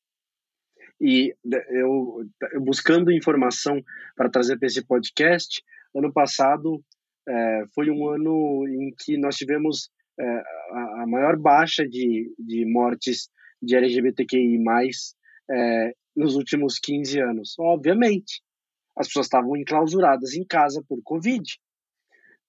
[1.01, 1.35] E
[1.71, 2.25] eu,
[2.63, 3.83] buscando informação
[4.17, 5.63] para trazer para esse podcast,
[5.95, 6.83] ano passado
[7.29, 12.65] é, foi um ano em que nós tivemos é, a, a, maior baixa de, de
[12.65, 13.29] mortes
[13.61, 14.59] de LGBTQI+,
[15.51, 17.55] é, nos últimos 15 anos.
[17.59, 18.43] Obviamente,
[18.97, 21.43] as pessoas estavam enclausuradas em casa por Covid.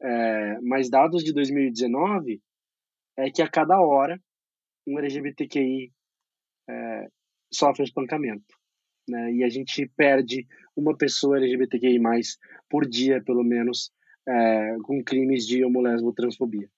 [0.02, 2.42] É, mas dados de 2019
[3.18, 4.20] é que a cada hora
[4.86, 5.92] um LGBTQI
[6.70, 7.08] é,
[7.56, 8.56] sofre espancamento.
[9.08, 9.34] Né?
[9.34, 12.00] E a gente perde uma pessoa LGBTQI+,
[12.70, 13.92] por dia, pelo menos,
[14.28, 16.70] é, com crimes de homolesbo transfobia.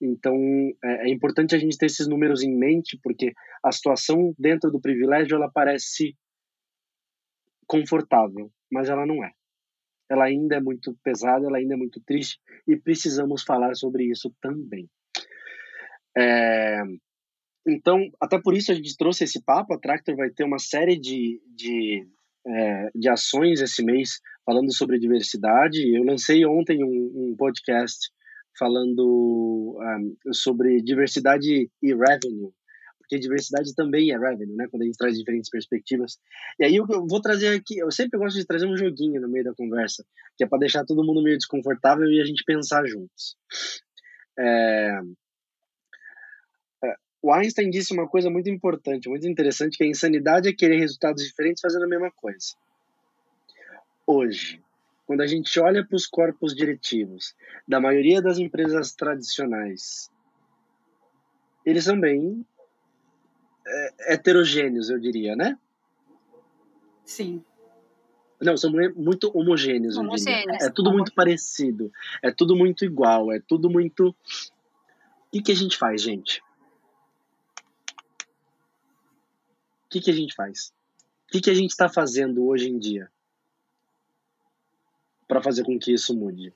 [0.00, 0.36] Então,
[0.84, 3.32] é, é, importante a gente ter esses números em mente, porque
[3.62, 6.16] a situação dentro do privilégio, ela parece
[7.66, 9.30] confortável, mas ela não é.
[10.10, 14.34] Ela ainda é muito pesada, ela ainda é muito triste, e precisamos falar sobre isso
[14.40, 14.88] também.
[16.16, 16.82] É,
[17.66, 19.72] então, até por isso a gente trouxe esse papo.
[19.72, 22.06] A Tractor vai ter uma série de, de,
[22.46, 25.96] é, de ações esse mês falando sobre diversidade.
[25.96, 28.10] Eu lancei ontem um, um podcast
[28.58, 32.52] falando um, sobre diversidade e revenue,
[32.98, 34.66] porque diversidade também é revenue, né?
[34.70, 36.18] Quando a gente traz diferentes perspectivas.
[36.60, 39.44] E aí eu vou trazer aqui, eu sempre gosto de trazer um joguinho no meio
[39.44, 40.04] da conversa,
[40.36, 43.36] que é para deixar todo mundo meio desconfortável e a gente pensar juntos.
[44.38, 45.00] É,
[47.24, 51.24] o Einstein disse uma coisa muito importante, muito interessante, que a insanidade é querer resultados
[51.24, 52.54] diferentes fazendo a mesma coisa.
[54.06, 54.62] Hoje,
[55.06, 57.34] quando a gente olha para os corpos diretivos
[57.66, 60.10] da maioria das empresas tradicionais,
[61.64, 62.44] eles são bem
[63.66, 65.58] é, heterogêneos, eu diria, né?
[67.06, 67.42] Sim.
[68.38, 70.44] Não, são muito homogêneos, diria.
[70.60, 71.90] É tudo muito parecido,
[72.22, 74.08] é tudo muito igual, é tudo muito.
[74.08, 74.14] O
[75.32, 76.43] que, que a gente faz, gente?
[79.94, 80.72] Que, que a gente faz?
[81.28, 83.10] O que, que a gente está fazendo hoje em dia
[85.28, 86.52] para fazer com que isso mude?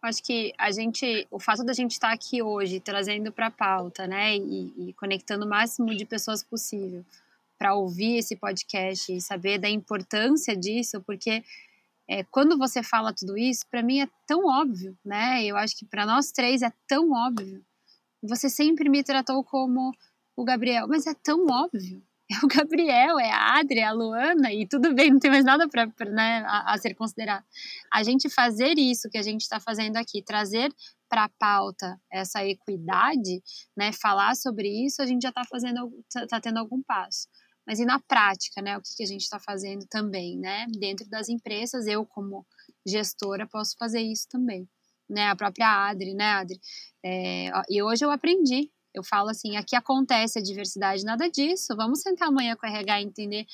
[0.00, 3.50] Acho que a gente, o fato da gente estar tá aqui hoje, trazendo para a
[3.50, 7.04] pauta, né, e, e conectando o máximo de pessoas possível
[7.56, 11.44] para ouvir esse podcast e saber da importância disso, porque
[12.08, 15.44] é, quando você fala tudo isso, para mim é tão óbvio, né?
[15.44, 17.64] Eu acho que para nós três é tão óbvio.
[18.22, 19.92] Você sempre me tratou como
[20.34, 24.52] o Gabriel, mas é tão óbvio é o Gabriel, é a Adri, é a Luana,
[24.52, 27.44] e tudo bem, não tem mais nada para né, a, a, ser considerado.
[27.92, 30.72] A gente fazer isso que a gente está fazendo aqui, trazer
[31.08, 33.42] para a pauta essa equidade,
[33.76, 37.28] né, falar sobre isso, a gente já está fazendo, está tá tendo algum passo.
[37.66, 41.08] Mas e na prática, né, o que, que a gente está fazendo também, né, dentro
[41.08, 42.46] das empresas, eu como
[42.86, 44.68] gestora posso fazer isso também,
[45.08, 46.60] né, a própria Adri, né, Adri,
[47.04, 51.74] é, e hoje eu aprendi eu falo assim, aqui acontece a diversidade, nada disso.
[51.76, 53.46] Vamos sentar amanhã com o RH e entender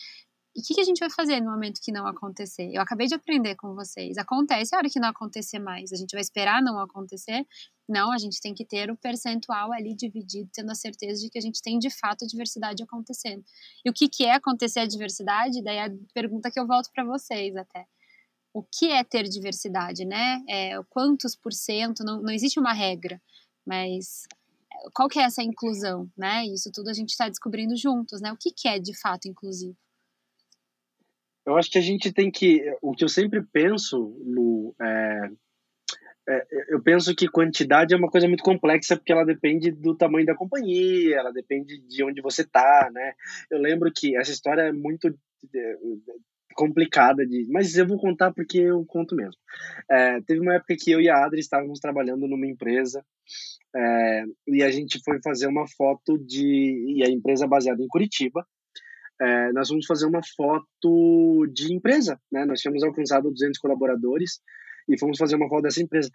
[0.56, 2.68] o que, que, a gente vai fazer no momento que não acontecer?
[2.72, 4.18] Eu acabei de aprender com vocês.
[4.18, 5.92] Acontece a hora que não acontecer mais.
[5.92, 7.46] A gente vai esperar não acontecer?
[7.88, 11.38] Não, a gente tem que ter o percentual ali dividido, tendo a certeza de que
[11.38, 13.44] a gente tem de fato a diversidade acontecendo.
[13.84, 15.62] E o que, que é acontecer a diversidade?
[15.62, 17.86] Daí é a pergunta que eu volto para vocês até.
[18.52, 20.42] O que é ter diversidade, né?
[20.48, 22.02] É, quantos por cento?
[22.02, 23.22] Não, não existe uma regra,
[23.64, 24.26] mas
[24.94, 26.44] qual que é essa inclusão, né?
[26.46, 28.32] Isso tudo a gente está descobrindo juntos, né?
[28.32, 29.76] O que, que é de fato inclusivo?
[31.46, 35.30] Eu acho que a gente tem que, o que eu sempre penso, no, é,
[36.28, 40.26] é, eu penso que quantidade é uma coisa muito complexa porque ela depende do tamanho
[40.26, 43.14] da companhia, ela depende de onde você tá, né?
[43.50, 45.08] Eu lembro que essa história é muito
[46.58, 49.40] complicada de, mas eu vou contar porque eu conto mesmo.
[49.88, 53.04] É, teve uma época que eu e a Adri estávamos trabalhando numa empresa
[53.76, 56.96] é, e a gente foi fazer uma foto de.
[56.96, 58.44] E a empresa é baseada em Curitiba.
[59.20, 62.44] É, nós vamos fazer uma foto de empresa, né?
[62.44, 64.40] Nós tínhamos alcançado 200 colaboradores
[64.88, 66.10] e fomos fazer uma foto dessa empresa.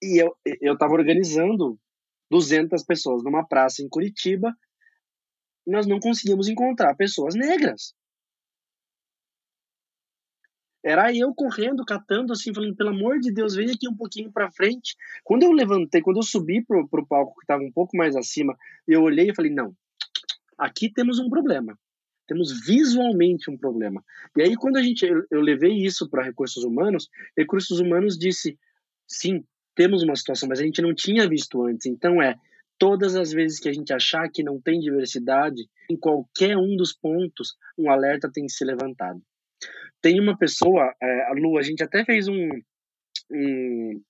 [0.00, 1.76] E eu eu estava organizando
[2.30, 4.54] 200 pessoas numa praça em Curitiba.
[5.66, 7.92] Nós não conseguimos encontrar pessoas negras.
[10.82, 14.50] Era eu correndo, catando, assim, falando, pelo amor de Deus, vem aqui um pouquinho para
[14.50, 14.96] frente.
[15.22, 18.56] Quando eu levantei, quando eu subi pro, pro palco que estava um pouco mais acima,
[18.88, 19.74] eu olhei e falei, não,
[20.56, 21.78] aqui temos um problema.
[22.26, 24.02] Temos visualmente um problema.
[24.36, 28.56] E aí, quando a gente, eu, eu levei isso para recursos humanos, recursos humanos disse,
[29.06, 31.86] sim, temos uma situação, mas a gente não tinha visto antes.
[31.86, 32.36] Então é,
[32.78, 36.92] todas as vezes que a gente achar que não tem diversidade, em qualquer um dos
[36.92, 39.20] pontos, um alerta tem que ser levantado.
[40.02, 42.48] Tem uma pessoa, é, a Lu, a gente até fez um,
[43.30, 44.02] um,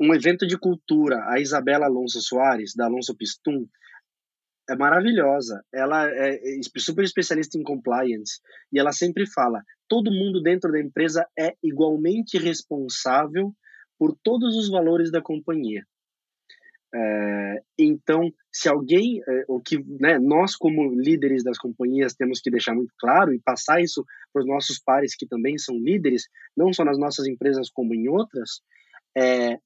[0.00, 3.66] um evento de cultura, a Isabela Alonso Soares, da Alonso Pistum,
[4.68, 5.62] é maravilhosa.
[5.72, 6.38] Ela é
[6.78, 8.40] super especialista em compliance
[8.72, 13.54] e ela sempre fala: todo mundo dentro da empresa é igualmente responsável
[13.98, 15.84] por todos os valores da companhia.
[16.96, 22.50] É, então, se alguém, é, o que né, nós como líderes das companhias temos que
[22.50, 26.72] deixar muito claro e passar isso para os nossos pares que também são líderes, não
[26.72, 28.60] só nas nossas empresas como em outras,
[29.16, 29.58] é,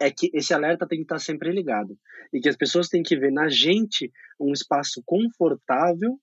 [0.00, 1.98] é que esse alerta tem que estar sempre ligado
[2.32, 6.16] e que as pessoas têm que ver na gente um espaço confortável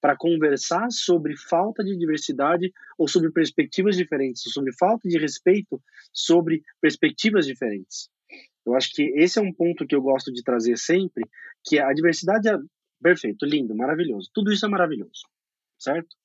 [0.00, 5.80] para conversar sobre falta de diversidade ou sobre perspectivas diferentes, sobre falta de respeito
[6.12, 8.10] sobre perspectivas diferentes.
[8.64, 11.24] Eu acho que esse é um ponto que eu gosto de trazer sempre,
[11.64, 12.56] que a diversidade é
[13.02, 14.30] perfeito, lindo, maravilhoso.
[14.32, 15.26] Tudo isso é maravilhoso,
[15.78, 16.16] certo?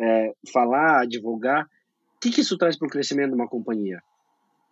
[0.00, 4.02] É, falar, advogar, o que, que isso traz para o crescimento de uma companhia?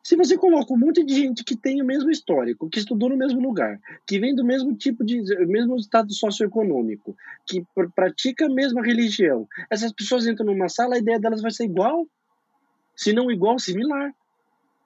[0.03, 3.17] Se você coloca um monte de gente que tem o mesmo histórico, que estudou no
[3.17, 8.49] mesmo lugar, que vem do mesmo tipo de, mesmo estado socioeconômico, que pr pratica a
[8.49, 12.07] mesma religião, essas pessoas entram numa sala, a ideia delas vai ser igual,
[12.95, 14.15] se não igual, similar.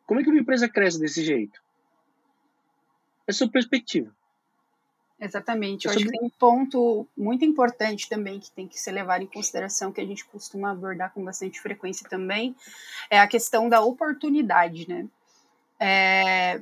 [0.06, 1.60] Como é que uma empresa cresce desse jeito?
[3.30, 4.10] É perspectiva.
[5.20, 5.84] Exatamente.
[5.86, 9.26] Eu acho que tem um ponto muito importante também que tem que ser levado em
[9.26, 12.56] consideração, que a gente costuma abordar com bastante frequência também,
[13.10, 15.06] é a questão da oportunidade, né?
[15.78, 16.60] É,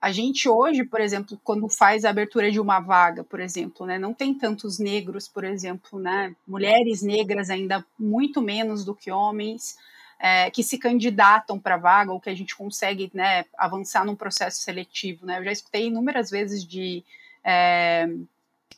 [0.00, 3.98] a gente hoje, por exemplo, quando faz a abertura de uma vaga, por exemplo, né,
[3.98, 9.76] não tem tantos negros, por exemplo, né, mulheres negras ainda muito menos do que homens,
[10.18, 14.60] é, que se candidatam para vaga ou que a gente consegue né, avançar num processo
[14.60, 15.24] seletivo.
[15.24, 15.38] Né?
[15.38, 17.04] Eu já escutei inúmeras vezes de
[17.44, 18.08] é,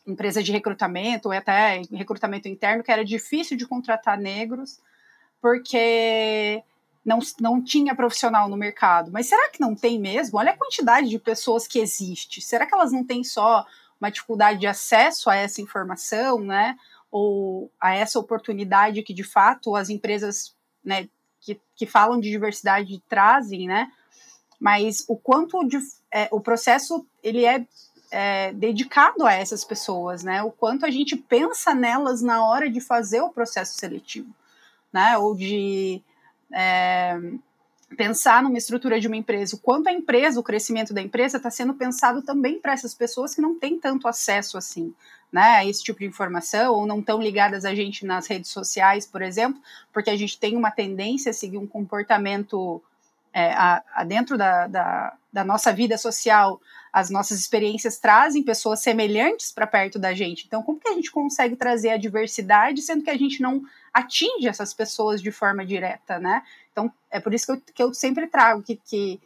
[0.06, 4.78] empresa de recrutamento ou até recrutamento interno que era difícil de contratar negros
[5.40, 6.62] porque
[7.04, 9.10] não, não tinha profissional no mercado.
[9.10, 10.38] Mas será que não tem mesmo?
[10.38, 12.42] Olha a quantidade de pessoas que existe.
[12.42, 13.66] Será que elas não têm só
[13.98, 16.76] uma dificuldade de acesso a essa informação, né?
[17.10, 21.08] Ou a essa oportunidade que de fato as empresas né,
[21.40, 23.90] que, que falam de diversidade trazem, né?
[24.58, 25.78] Mas o quanto de,
[26.12, 27.66] é, o processo ele é,
[28.10, 30.42] é, dedicado a essas pessoas, né?
[30.42, 34.34] O quanto a gente pensa nelas na hora de fazer o processo seletivo,
[34.92, 35.16] né?
[35.16, 36.02] Ou de
[36.52, 37.18] é,
[37.96, 41.50] pensar numa estrutura de uma empresa, o quanto a empresa, o crescimento da empresa está
[41.50, 44.94] sendo pensado também para essas pessoas que não têm tanto acesso assim,
[45.32, 49.06] né, a esse tipo de informação, ou não estão ligadas a gente nas redes sociais,
[49.06, 49.60] por exemplo,
[49.92, 52.82] porque a gente tem uma tendência a seguir um comportamento
[53.32, 56.60] é, a, a dentro da, da, da, nossa vida social,
[56.92, 60.44] as nossas experiências trazem pessoas semelhantes para perto da gente.
[60.46, 63.62] Então, como que a gente consegue trazer a diversidade, sendo que a gente não
[63.94, 66.42] atinge essas pessoas de forma direta, né?
[66.80, 69.20] Então, é por isso que eu, que eu sempre trago que, que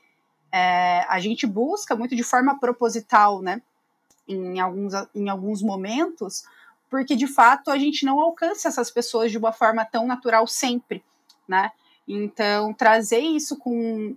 [0.51, 3.63] é, a gente busca muito de forma proposital, né?
[4.27, 6.45] Em alguns, em alguns momentos,
[6.91, 11.05] porque de fato a gente não alcança essas pessoas de uma forma tão natural sempre,
[11.47, 11.71] né?
[12.09, 14.17] Então, trazer isso com.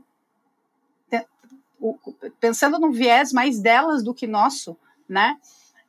[2.40, 4.76] Pensando num viés mais delas do que nosso,
[5.08, 5.38] né?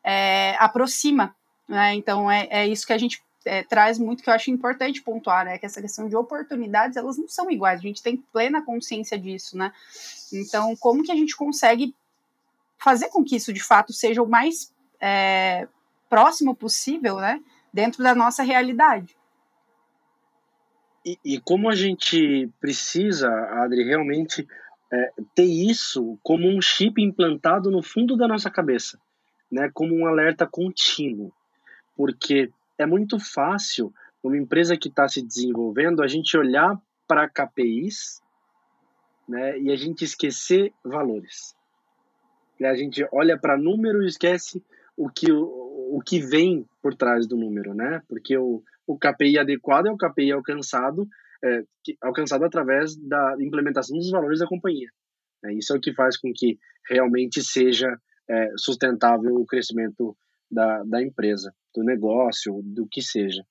[0.05, 1.35] É, aproxima.
[1.67, 1.95] Né?
[1.95, 5.45] Então, é, é isso que a gente é, traz muito que eu acho importante pontuar,
[5.45, 5.59] né?
[5.59, 9.57] Que essa questão de oportunidades, elas não são iguais, a gente tem plena consciência disso,
[9.57, 9.73] né?
[10.33, 11.95] Então, como que a gente consegue
[12.79, 15.67] fazer com que isso de fato seja o mais é,
[16.09, 17.41] próximo possível, né?
[17.73, 19.17] Dentro da nossa realidade.
[21.05, 23.31] E, e como a gente precisa,
[23.63, 24.47] Adri, realmente
[24.93, 29.01] é, ter isso como um chip implantado no fundo da nossa cabeça,
[29.51, 29.71] né?
[29.73, 31.33] Como um alerta contínuo.
[31.97, 38.21] Porque é muito fácil, uma empresa que está se desenvolvendo, a gente olhar para KPIs
[39.29, 41.55] né, e a gente esquecer valores.
[42.61, 44.63] A gente olha para número e esquece
[44.97, 48.03] o que, o, o que vem por trás do número, né?
[48.09, 51.07] Porque o, o KPI adequado é o KPI alcançado,
[51.45, 51.63] é,
[52.03, 54.89] alcançado através da implementação dos valores da companhia.
[55.45, 56.59] É, isso é o que faz com que
[56.89, 57.97] realmente seja
[58.29, 60.17] é, sustentável o crescimento
[60.51, 63.45] da, da empresa, do negócio, do que seja.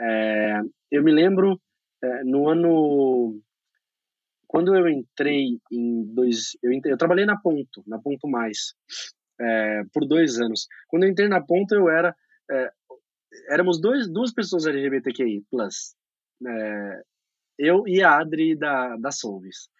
[0.00, 0.60] É,
[0.90, 1.60] eu me lembro
[2.02, 3.40] é, no ano
[4.46, 8.74] quando eu entrei em dois eu, entrei, eu trabalhei na Ponto na Ponto Mais
[9.40, 12.14] é, por dois anos quando eu entrei na Ponto eu era
[12.50, 12.70] é,
[13.48, 15.96] éramos dois duas pessoas LGBTQI plus
[16.46, 17.02] é,
[17.58, 19.70] eu e a Adri da da Solves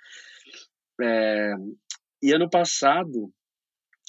[1.03, 1.55] é,
[2.23, 3.31] e ano passado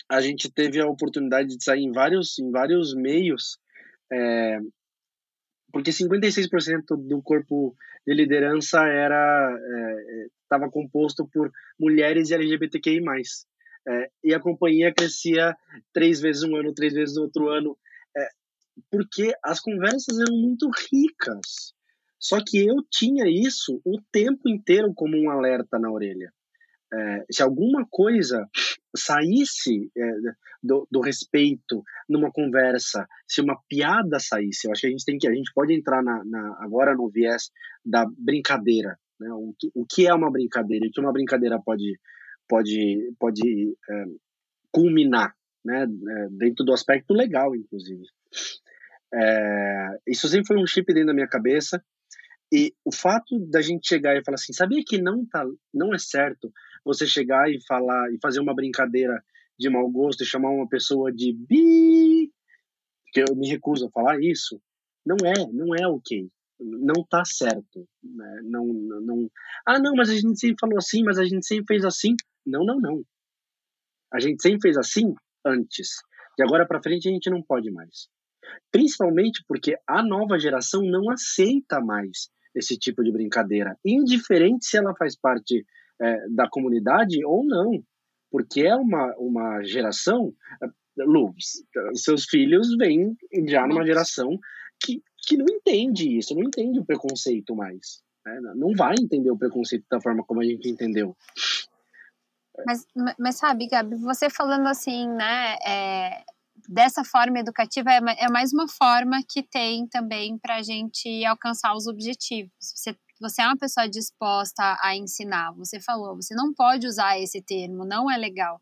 [0.09, 3.59] a gente teve a oportunidade de sair em vários, em vários meios,
[4.11, 4.59] é,
[5.71, 9.51] porque 56% do corpo de liderança era
[10.43, 13.01] estava é, composto por mulheres e LGBTQI+.
[13.89, 15.55] É, e a companhia crescia
[15.93, 17.77] três vezes um ano, três vezes outro ano,
[18.15, 18.27] é,
[18.89, 21.73] porque as conversas eram muito ricas.
[22.19, 26.31] Só que eu tinha isso o tempo inteiro como um alerta na orelha
[26.93, 28.47] é, se alguma coisa
[28.95, 30.11] saísse é,
[30.63, 35.17] do, do, respeito numa conversa, se uma piada saísse, eu acho que a gente tem
[35.17, 37.51] que a gente pode entrar na, na agora no viés
[37.85, 39.31] da brincadeira, né?
[39.33, 41.99] O que, o que é uma brincadeira e o que uma brincadeira pode
[42.47, 44.05] pode pode é,
[44.71, 45.83] culminar, né?
[45.83, 48.03] É, dentro do aspecto legal, inclusive.
[49.13, 51.83] É, isso sempre foi um chip dentro da minha cabeça.
[52.51, 55.97] E o fato da gente chegar e falar assim, sabia que não tá, não é
[55.97, 56.49] certo
[56.87, 59.23] você chegar e falar e fazer uma brincadeira
[59.59, 62.31] de mau gosto e chamar uma pessoa de bi,
[63.11, 64.61] que eu me recuso a falar isso,
[65.05, 66.29] não é, não é ok.
[66.59, 67.87] Não tá certo.
[68.03, 68.41] Né?
[68.43, 69.29] Não, não.
[69.65, 72.15] Ah, não, mas a gente sempre falou assim, mas a gente sempre fez assim.
[72.45, 73.03] Não, não, não.
[74.11, 75.13] A gente sempre fez assim
[75.45, 75.89] antes.
[76.37, 78.07] De agora para frente a gente não pode mais.
[78.71, 84.95] Principalmente porque a nova geração não aceita mais esse tipo de brincadeira, indiferente se ela
[84.95, 85.65] faz parte
[86.01, 87.83] é, da comunidade ou não,
[88.31, 90.33] porque é uma, uma geração,
[90.97, 91.33] Lu,
[91.93, 93.15] seus filhos vêm
[93.47, 94.37] já numa geração
[94.83, 98.39] que, que não entende isso, não entende o preconceito mais, né?
[98.55, 101.15] não vai entender o preconceito da forma como a gente entendeu.
[102.65, 102.85] Mas,
[103.19, 106.23] mas sabe, Gabi, você falando assim, né, é,
[106.67, 111.75] dessa forma educativa é, é mais uma forma que tem também para a gente alcançar
[111.75, 112.51] os objetivos.
[112.59, 115.53] Você você é uma pessoa disposta a ensinar.
[115.53, 118.61] Você falou, você não pode usar esse termo, não é legal.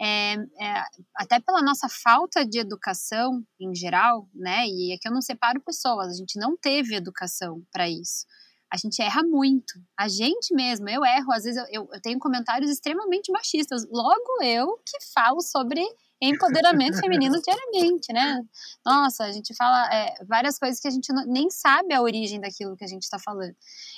[0.00, 0.84] É, é,
[1.16, 4.66] até pela nossa falta de educação em geral, né?
[4.66, 8.26] E aqui eu não separo pessoas, a gente não teve educação para isso.
[8.72, 9.74] A gente erra muito.
[9.98, 13.86] A gente mesmo, eu erro, às vezes eu, eu, eu tenho comentários extremamente machistas.
[13.90, 15.84] Logo eu que falo sobre
[16.28, 18.40] empoderamento feminino diariamente, né?
[18.84, 22.40] Nossa, a gente fala é, várias coisas que a gente não, nem sabe a origem
[22.40, 23.54] daquilo que a gente está falando.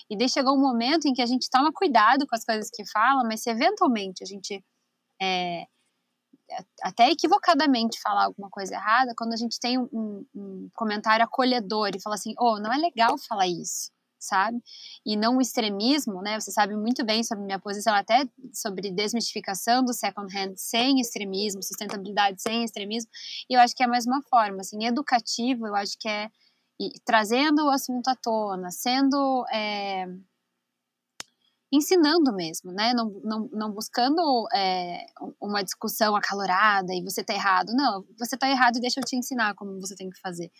[0.09, 2.85] E daí chegou um momento em que a gente toma cuidado com as coisas que
[2.91, 4.65] fala, mas se eventualmente a gente
[5.21, 5.65] é,
[6.83, 12.01] até equivocadamente falar alguma coisa errada, quando a gente tem um, um comentário acolhedor e
[12.01, 13.95] fala assim, oh, não é legal falar isso
[14.25, 14.63] sabe?
[15.05, 16.39] E não o extremismo, né?
[16.41, 21.63] Você sabe muito bem sobre minha posição, até sobre desmistificação do second hand sem extremismo,
[21.63, 23.11] sustentabilidade sem extremismo.
[23.49, 26.29] E eu acho que é mais uma forma, assim, educativo, eu acho que é
[26.81, 30.07] e, trazendo o assunto à tona, sendo é,
[31.73, 32.93] ensinando mesmo, né?
[32.95, 34.21] Não, não, não buscando
[34.55, 35.07] é,
[35.41, 37.73] uma discussão acalorada e você tá errado.
[37.75, 40.51] Não, você tá errado e deixa eu te ensinar como você tem que fazer,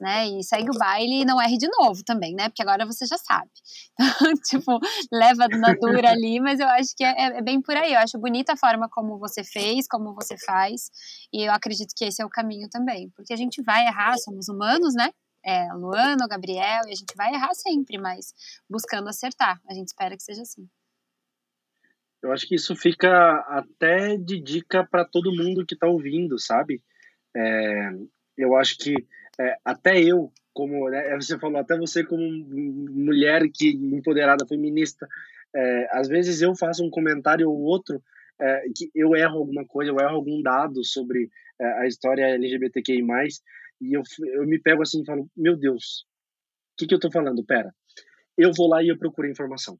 [0.00, 0.28] né?
[0.28, 2.48] E segue o baile e não erre de novo também, né?
[2.48, 3.50] Porque agora você já sabe.
[4.22, 4.78] Então, tipo,
[5.12, 7.92] leva na dura ali, mas eu acho que é, é, bem por aí.
[7.92, 10.90] Eu acho bonita a forma como você fez, como você faz,
[11.32, 14.48] e eu acredito que esse é o caminho também, porque a gente vai errar, somos
[14.48, 15.10] humanos, né?
[15.44, 18.34] É, Luana, Gabriel, e a gente vai errar sempre, mas
[18.68, 19.60] buscando acertar.
[19.68, 20.68] A gente espera que seja assim.
[22.22, 26.80] Eu acho que isso fica até de dica para todo mundo que está ouvindo, sabe?
[27.34, 27.90] É,
[28.38, 28.94] eu acho que
[29.40, 35.08] é, até eu, como né, você falou, até você como mulher que empoderada feminista,
[35.54, 38.02] é, às vezes eu faço um comentário ou outro
[38.40, 41.28] é, que eu erro alguma coisa, eu erro algum dado sobre
[41.60, 43.02] é, a história LGBTQI+,
[43.82, 44.02] e eu,
[44.34, 46.06] eu me pego assim e falo, meu Deus,
[46.72, 47.44] o que, que eu tô falando?
[47.44, 47.74] Pera,
[48.38, 49.78] eu vou lá e eu procuro informação.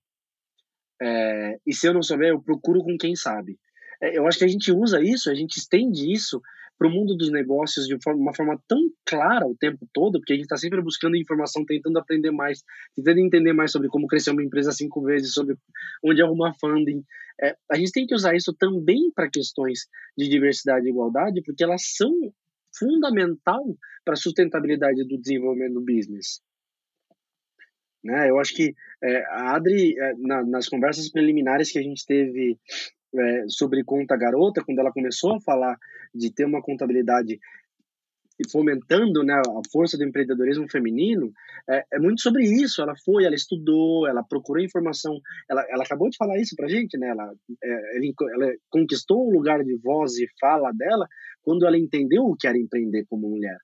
[1.00, 3.58] É, e se eu não souber, eu procuro com quem sabe.
[4.02, 6.40] É, eu acho que a gente usa isso, a gente estende isso
[6.78, 10.36] para o mundo dos negócios de uma forma tão clara o tempo todo, porque a
[10.36, 12.60] gente está sempre buscando informação, tentando aprender mais,
[12.96, 15.56] tentando entender mais sobre como crescer uma empresa cinco vezes, sobre
[16.04, 17.04] onde arrumar funding.
[17.40, 19.86] É, a gente tem que usar isso também para questões
[20.16, 22.12] de diversidade e igualdade, porque elas são
[22.76, 23.64] fundamental
[24.04, 26.40] para a sustentabilidade do desenvolvimento do business.
[28.02, 28.30] Né?
[28.30, 32.58] Eu acho que é, a Adri, é, na, nas conversas preliminares que a gente teve
[33.14, 35.76] é, sobre conta garota, quando ela começou a falar
[36.14, 37.38] de ter uma contabilidade
[38.42, 41.32] e fomentando né, a força do empreendedorismo feminino,
[41.68, 42.82] é, é, muito sobre isso.
[42.82, 45.20] Ela foi, ela estudou, ela procurou informação.
[45.48, 47.08] Ela, ela acabou de falar isso para gente, né?
[47.08, 47.32] Ela,
[47.62, 51.06] é, ela conquistou o lugar de voz e fala dela
[51.42, 53.58] quando ela entendeu o que era empreender como mulher.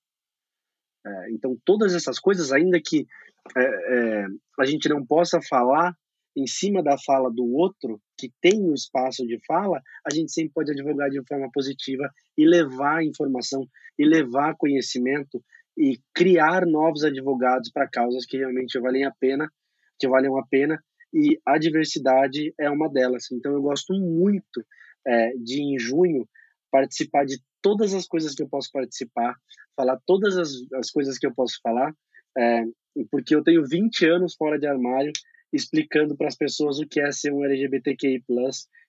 [1.06, 3.06] É, então, todas essas coisas, ainda que
[3.56, 4.26] é, é,
[4.58, 5.94] a gente não possa falar
[6.36, 10.52] em cima da fala do outro, que tem um espaço de fala, a gente sempre
[10.52, 13.64] pode advogar de forma positiva e levar informação,
[13.96, 15.42] e levar conhecimento,
[15.76, 19.48] e criar novos advogados para causas que realmente valem a pena,
[19.98, 20.82] que valham a pena,
[21.14, 23.30] e a diversidade é uma delas.
[23.30, 24.64] Então eu gosto muito
[25.06, 26.28] é, de, em junho,
[26.70, 29.36] participar de todas as coisas que eu posso participar,
[29.76, 31.94] falar todas as, as coisas que eu posso falar,
[32.36, 32.64] é,
[33.10, 35.12] porque eu tenho 20 anos fora de armário
[35.52, 38.22] explicando para as pessoas o que é ser um LGBTQI+,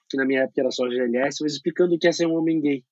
[0.09, 2.59] que na minha época era só GLS, mas explicando o que é ser um homem
[2.59, 2.83] gay.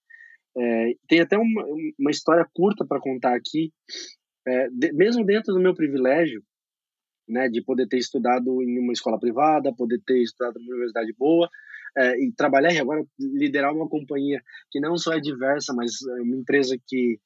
[0.58, 1.66] É, tem até uma,
[2.00, 3.72] uma história curta para contar aqui,
[4.48, 6.44] é, de, mesmo dentro do meu privilégio,
[7.28, 11.50] né, de poder ter estudado em uma escola privada, poder ter estudado numa universidade boa,
[11.98, 14.42] é, e trabalhar e agora liderar uma companhia
[14.72, 17.20] que não só é diversa, mas é uma empresa que,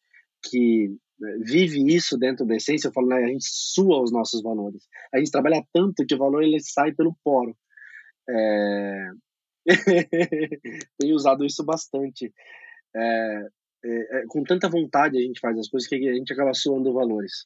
[0.43, 0.95] que
[1.43, 4.83] vive isso dentro da essência, eu falo, né, a gente sua os nossos valores.
[5.13, 7.55] A gente trabalha tanto que o valor ele sai pelo poro.
[8.29, 9.11] É...
[10.99, 12.33] Tenho usado isso bastante.
[12.95, 13.47] É,
[13.83, 16.93] é, é, com tanta vontade a gente faz as coisas que a gente acaba suando
[16.93, 17.45] valores.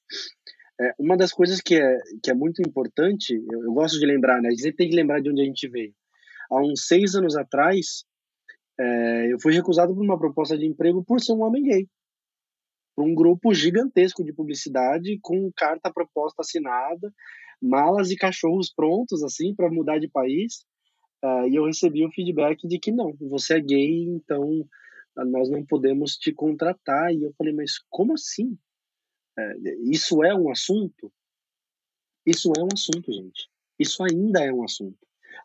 [0.80, 4.42] É, uma das coisas que é, que é muito importante, eu, eu, gosto de lembrar,
[4.42, 4.50] né?
[4.50, 5.94] A gente tem que lembrar de onde a gente veio.
[6.50, 8.04] Há uns seis anos atrás,
[8.80, 11.88] é, eu fui recusado por uma proposta de emprego por ser um homem gay
[12.98, 17.14] um grupo gigantesco de publicidade com carta proposta assinada,
[17.62, 20.66] malas e cachorros prontos assim para mudar de país.
[21.24, 25.50] Uh, e eu recebi o feedback de que não, você é gay, então uh, nós
[25.50, 27.14] não podemos te contratar.
[27.14, 28.58] E eu falei, mas como assim?
[29.38, 31.12] Uh, isso é um assunto?
[32.26, 33.50] Isso é um assunto, gente.
[33.78, 34.98] Isso ainda é um assunto.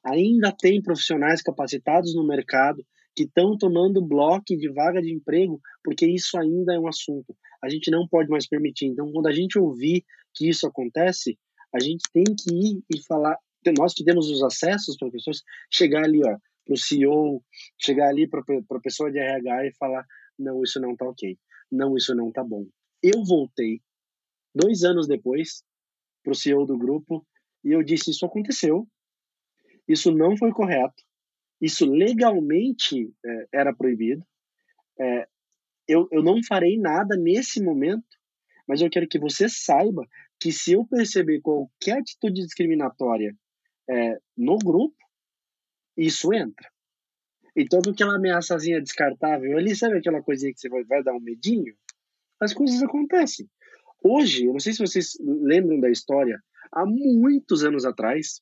[0.05, 2.85] Ainda tem profissionais capacitados no mercado
[3.15, 7.37] que estão tomando bloco de vaga de emprego, porque isso ainda é um assunto.
[7.63, 8.87] A gente não pode mais permitir.
[8.87, 10.05] Então, quando a gente ouvir
[10.35, 11.39] que isso acontece,
[11.73, 13.39] A gente tem que ir e falar,
[13.79, 17.43] nós que temos os acessos para pessoas, chegar ali, ó, para o CEO,
[17.79, 20.05] chegar ali para a pessoa de RH e falar,
[20.39, 21.39] não, isso não tá ok,
[21.71, 22.67] não, isso não tá bom.
[23.03, 23.81] Eu voltei
[24.55, 25.63] dois anos depois
[26.23, 27.27] para o CEO do grupo
[27.65, 28.87] e eu disse, isso aconteceu,
[29.87, 31.03] isso não foi correto,
[31.61, 34.25] isso legalmente é, era proibido,
[34.99, 35.29] é,
[35.91, 38.07] eu, eu não farei nada nesse momento,
[38.67, 40.07] mas eu quero que você saiba
[40.39, 43.35] que se eu perceber qualquer atitude discriminatória
[43.89, 44.97] é, no grupo,
[45.97, 46.69] isso entra.
[47.57, 51.75] Então, aquela ameaçazinha descartável ali, sabe aquela coisinha que você vai, vai dar um medinho?
[52.41, 53.47] As coisas acontecem.
[54.03, 56.41] Hoje, eu não sei se vocês lembram da história,
[56.73, 58.41] há muitos anos atrás,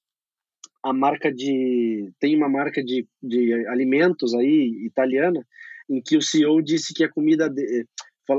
[0.83, 2.13] a marca de.
[2.21, 5.45] Tem uma marca de, de alimentos aí, italiana,
[5.89, 7.49] em que o CEO disse que a comida.
[7.49, 7.87] De,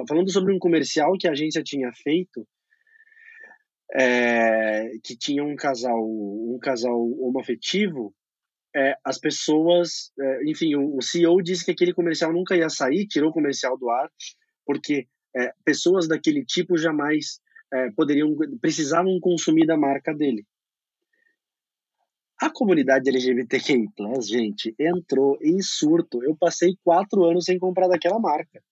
[0.08, 2.48] falando sobre um comercial que a agência tinha feito,
[3.96, 8.14] é, que tinha um casal, um casal homoafetivo,
[8.76, 13.08] é, as pessoas, é, enfim, o, o, CEO disse que aquele comercial nunca ia sair,
[13.08, 14.10] tirou o comercial do ar,
[14.66, 17.40] porque é, pessoas daquele tipo jamais
[17.74, 20.46] é, poderiam, precisavam consumir da marca dele.
[22.42, 23.90] A comunidade LGBTQI+,
[24.22, 26.24] gente, entrou em surto.
[26.24, 28.64] Eu passei quatro anos sem comprar daquela marca.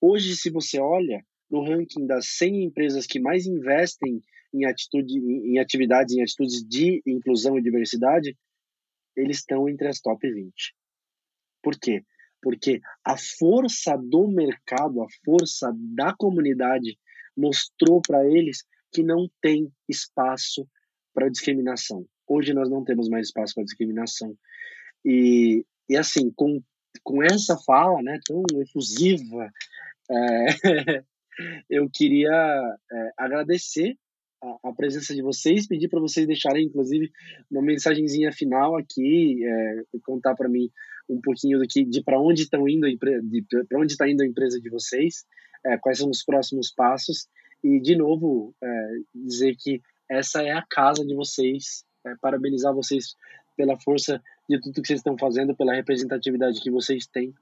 [0.00, 4.22] Hoje, se você olha no ranking das 100 empresas que mais investem
[4.54, 8.34] em, atitude, em atividades, em atitudes de inclusão e diversidade,
[9.14, 10.74] eles estão entre as top 20.
[11.62, 12.02] Por quê?
[12.40, 16.98] Porque a força do mercado, a força da comunidade
[17.36, 20.66] mostrou para eles que não tem espaço
[21.12, 22.06] para discriminação.
[22.26, 24.36] Hoje nós não temos mais espaço para discriminação.
[25.04, 26.62] E, e assim, com,
[27.02, 29.50] com essa fala né, tão efusiva,
[30.10, 30.46] é,
[31.68, 32.30] eu queria
[32.92, 33.96] é, agradecer
[34.42, 37.10] a, a, presença de vocês, pedir para vocês deixarem, inclusive,
[37.50, 40.70] uma mensagenzinha final aqui, é, contar para mim
[41.08, 42.86] um pouquinho do que, de para onde estão indo,
[43.68, 45.24] para onde está indo a empresa de vocês,
[45.64, 47.28] é, quais são os próximos passos
[47.62, 53.16] e, de novo, é, dizer que essa é a casa de vocês, é, parabenizar vocês
[53.56, 57.34] pela força de tudo que vocês estão fazendo, pela representatividade que vocês têm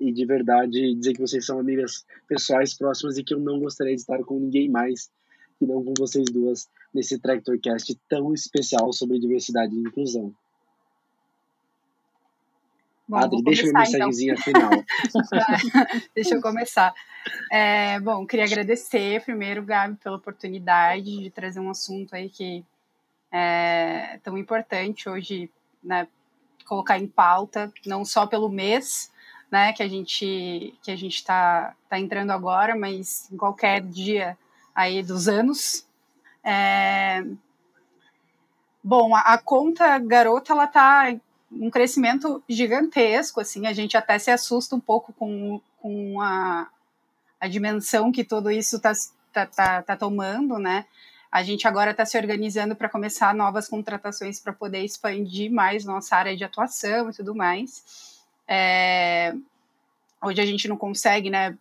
[0.00, 3.94] e de verdade dizer que vocês são amigas pessoais próximas e que eu não gostaria
[3.94, 5.10] de estar com ninguém mais
[5.58, 10.34] que não com vocês duas nesse Tractorcast tão especial sobre diversidade e inclusão.
[13.06, 14.44] Bom, Adri, deixa uma mensagenzinha então.
[14.44, 14.70] final.
[16.14, 16.92] deixa eu começar.
[17.50, 22.64] É, bom, queria agradecer primeiro, Gabi, pela oportunidade de trazer um assunto aí que
[23.32, 25.50] é tão importante hoje,
[25.82, 26.06] né,
[26.66, 29.10] colocar em pauta, não só pelo mês,
[29.50, 34.36] né, que a gente que a gente está tá entrando agora, mas em qualquer dia
[34.74, 35.86] aí dos anos.
[36.44, 37.24] É...
[38.84, 41.14] Bom, a, a, conta garota ela tá
[41.50, 46.68] um crescimento gigantesco, assim, a gente até se assusta um pouco com, com a,
[47.38, 48.92] a dimensão que tudo isso está
[49.32, 50.86] tá, tá, tá tomando, né?
[51.32, 56.14] A gente agora está se organizando para começar novas contratações para poder expandir mais nossa
[56.14, 58.20] área de atuação e tudo mais.
[58.46, 59.34] É,
[60.22, 61.56] hoje a gente não consegue, né,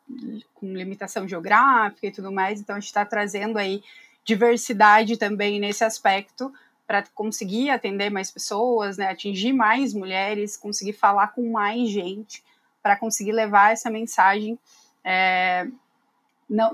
[0.56, 3.82] com limitação geográfica e tudo mais, então a gente está trazendo aí
[4.26, 6.54] diversidade também nesse aspecto
[6.86, 12.44] para conseguir atender mais pessoas, né, atingir mais mulheres, conseguir falar com mais gente,
[12.84, 14.60] para conseguir levar essa mensagem
[15.02, 15.66] é,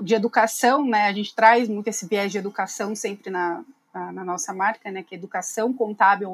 [0.02, 1.06] de educação, né?
[1.06, 3.64] A gente traz muito esse viés de educação sempre na,
[3.94, 5.02] na, na nossa marca, né?
[5.02, 6.32] Que educação contábil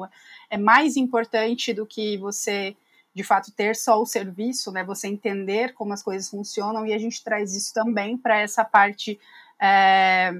[0.49, 2.75] é mais importante do que você
[3.13, 4.83] de fato ter só o serviço, né?
[4.83, 9.19] Você entender como as coisas funcionam e a gente traz isso também para essa parte
[9.61, 10.33] é,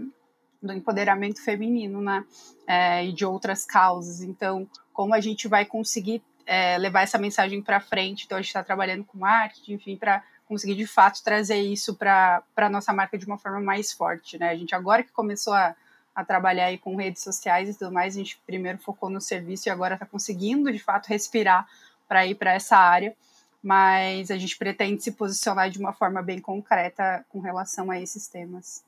[0.61, 2.25] do empoderamento feminino, né?
[2.67, 4.21] É, e de outras causas.
[4.21, 8.25] Então, como a gente vai conseguir é, levar essa mensagem para frente?
[8.25, 12.43] Então, a gente está trabalhando com marketing, enfim, para conseguir de fato trazer isso para
[12.55, 14.49] a nossa marca de uma forma mais forte, né?
[14.49, 15.75] A gente agora que começou a,
[16.13, 19.67] a trabalhar aí com redes sociais e tudo mais, a gente primeiro focou no serviço
[19.67, 21.67] e agora está conseguindo de fato respirar
[22.07, 23.15] para ir para essa área,
[23.61, 28.27] mas a gente pretende se posicionar de uma forma bem concreta com relação a esses
[28.27, 28.83] temas.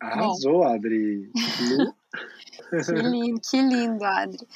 [0.00, 0.74] Arrasou, Bom.
[0.74, 1.30] Adri.
[2.84, 4.46] que lindo, que lindo, Adri.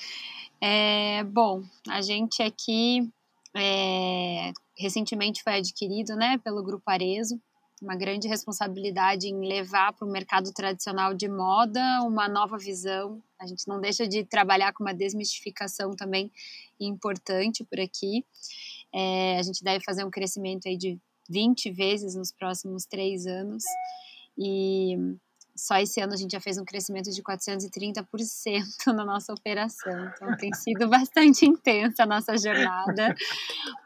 [0.60, 3.10] É, bom, a gente aqui
[3.56, 7.40] é, recentemente foi adquirido né, pelo Grupo Arezo,
[7.82, 13.22] uma grande responsabilidade em levar para o mercado tradicional de moda uma nova visão.
[13.40, 16.30] A gente não deixa de trabalhar com uma desmistificação também
[16.78, 18.24] importante por aqui.
[18.92, 20.98] É, a gente deve fazer um crescimento aí de
[21.30, 23.62] 20 vezes nos próximos três anos.
[24.36, 24.96] E
[25.60, 29.92] só esse ano a gente já fez um crescimento de 430% na nossa operação.
[30.06, 33.14] Então tem sido bastante intensa a nossa jornada,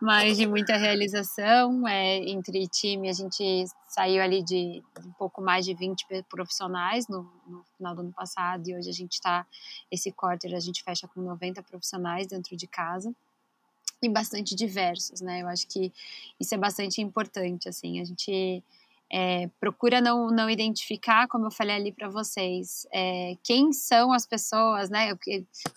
[0.00, 1.86] mas de muita realização.
[1.88, 7.28] É, entre time, a gente saiu ali de um pouco mais de 20 profissionais no,
[7.44, 9.44] no final do ano passado e hoje a gente está,
[9.90, 13.12] esse quarter a gente fecha com 90 profissionais dentro de casa
[14.00, 15.42] e bastante diversos, né?
[15.42, 15.92] Eu acho que
[16.38, 18.62] isso é bastante importante, assim, a gente
[19.16, 24.26] é, procura não, não identificar, como eu falei ali para vocês, é, quem são as
[24.26, 25.16] pessoas, né?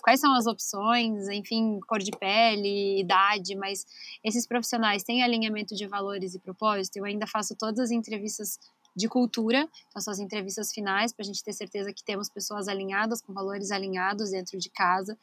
[0.01, 3.85] Quais são as opções, enfim, cor de pele, idade, mas
[4.23, 6.97] esses profissionais têm alinhamento de valores e propósito.
[6.97, 8.57] Eu ainda faço todas as entrevistas
[8.95, 12.67] de cultura, então são as entrevistas finais para a gente ter certeza que temos pessoas
[12.67, 15.15] alinhadas, com valores alinhados dentro de casa.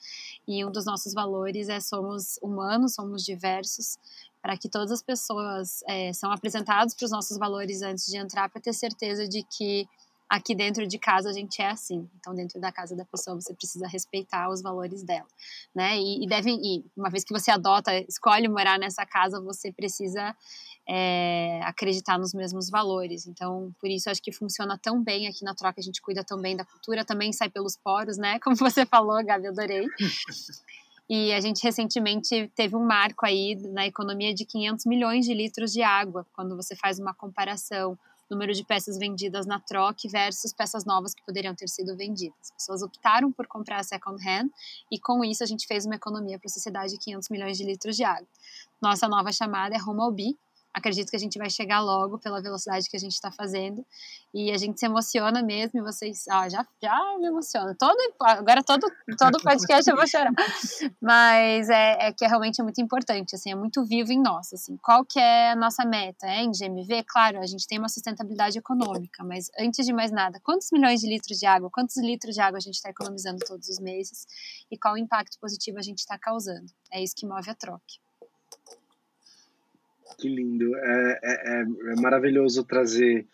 [0.46, 3.98] E um dos nossos valores é somos humanos, somos diversos,
[4.44, 8.50] para que todas as pessoas é, são apresentadas para os nossos valores antes de entrar,
[8.50, 9.88] para ter certeza de que
[10.28, 12.06] aqui dentro de casa a gente é assim.
[12.20, 15.26] Então, dentro da casa da pessoa, você precisa respeitar os valores dela,
[15.74, 15.96] né?
[15.96, 20.36] E, e devem, e uma vez que você adota, escolhe morar nessa casa, você precisa
[20.86, 23.26] é, acreditar nos mesmos valores.
[23.26, 26.38] Então, por isso acho que funciona tão bem aqui na troca, a gente cuida tão
[26.38, 28.38] bem da cultura, também sai pelos poros, né?
[28.44, 29.86] Como você falou, Gabi, adorei.
[31.08, 35.72] E a gente recentemente teve um marco aí na economia de 500 milhões de litros
[35.72, 37.98] de água, quando você faz uma comparação
[38.30, 42.36] número de peças vendidas na troca versus peças novas que poderiam ter sido vendidas.
[42.42, 44.48] As pessoas optaram por comprar second hand
[44.90, 47.64] e com isso a gente fez uma economia para a sociedade de 500 milhões de
[47.64, 48.26] litros de água.
[48.80, 50.38] Nossa nova chamada é Home ao Be,
[50.74, 53.86] acredito que a gente vai chegar logo pela velocidade que a gente está fazendo.
[54.34, 56.24] E a gente se emociona mesmo, e vocês.
[56.28, 57.74] Ah, já, já me emociona.
[57.78, 58.84] Todo, agora todo,
[59.16, 60.32] todo podcast eu vou chorar.
[61.00, 64.52] Mas é, é que é realmente muito importante, assim, é muito vivo em nós.
[64.52, 64.76] Assim.
[64.78, 66.26] Qual que é a nossa meta?
[66.26, 67.04] É em GMV?
[67.06, 71.08] Claro, a gente tem uma sustentabilidade econômica, mas antes de mais nada, quantos milhões de
[71.08, 74.26] litros de água, quantos litros de água a gente está economizando todos os meses
[74.70, 76.66] e qual impacto positivo a gente está causando?
[76.92, 78.04] É isso que move a troca.
[80.18, 80.76] Que lindo.
[80.76, 83.26] É, é, é, é maravilhoso trazer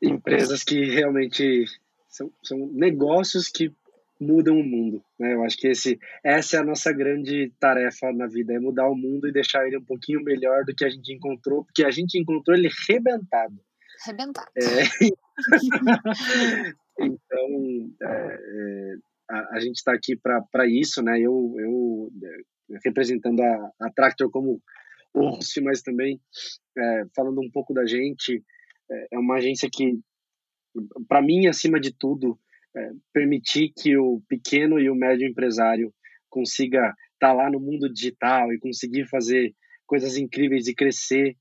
[0.00, 1.64] empresas que realmente
[2.08, 3.72] são, são negócios que
[4.20, 5.02] mudam o mundo.
[5.18, 5.34] Né?
[5.34, 8.96] Eu acho que esse, essa é a nossa grande tarefa na vida, é mudar o
[8.96, 12.18] mundo e deixar ele um pouquinho melhor do que a gente encontrou, porque a gente
[12.18, 13.60] encontrou ele rebentado.
[14.04, 14.48] Rebentado.
[14.56, 14.82] É.
[17.00, 18.94] então, é, é,
[19.30, 21.18] a, a, gente está aqui para isso, né?
[21.20, 22.10] Eu, eu
[22.84, 24.60] representando a, a Tractor como
[25.16, 26.20] host, mas também
[26.76, 28.42] é, falando um pouco da gente,
[28.90, 29.98] é, é uma agência que,
[31.08, 32.38] para mim, acima de tudo,
[32.76, 35.92] é, permitir que o pequeno e o médio empresário
[36.28, 39.54] consiga estar tá lá no mundo digital e conseguir fazer
[39.86, 41.34] coisas incríveis e crescer.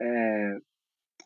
[0.00, 0.58] É,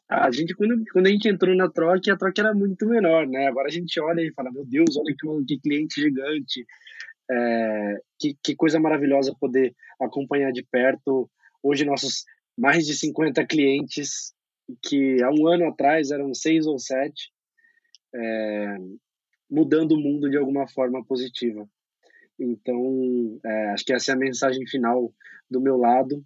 [0.09, 3.47] a gente, quando, quando a gente entrou na troca, a troca era muito menor, né?
[3.47, 6.66] Agora a gente olha e fala, meu Deus, olha que, que cliente gigante.
[7.33, 11.31] É, que, que coisa maravilhosa poder acompanhar de perto
[11.62, 12.24] Hoje, nossos
[12.56, 14.34] mais de 50 clientes,
[14.82, 17.32] que há um ano atrás eram seis ou sete,
[18.14, 18.76] é,
[19.50, 21.68] mudando o mundo de alguma forma positiva.
[22.38, 25.12] Então, é, acho que essa é a mensagem final
[25.50, 26.24] do meu lado.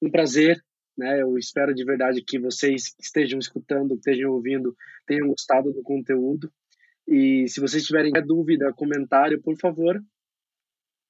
[0.00, 0.62] Um prazer,
[0.96, 1.20] né?
[1.20, 4.74] Eu espero de verdade que vocês estejam escutando, estejam ouvindo,
[5.06, 6.50] tenham gostado do conteúdo.
[7.06, 10.00] E se vocês tiverem dúvida, comentário, por favor,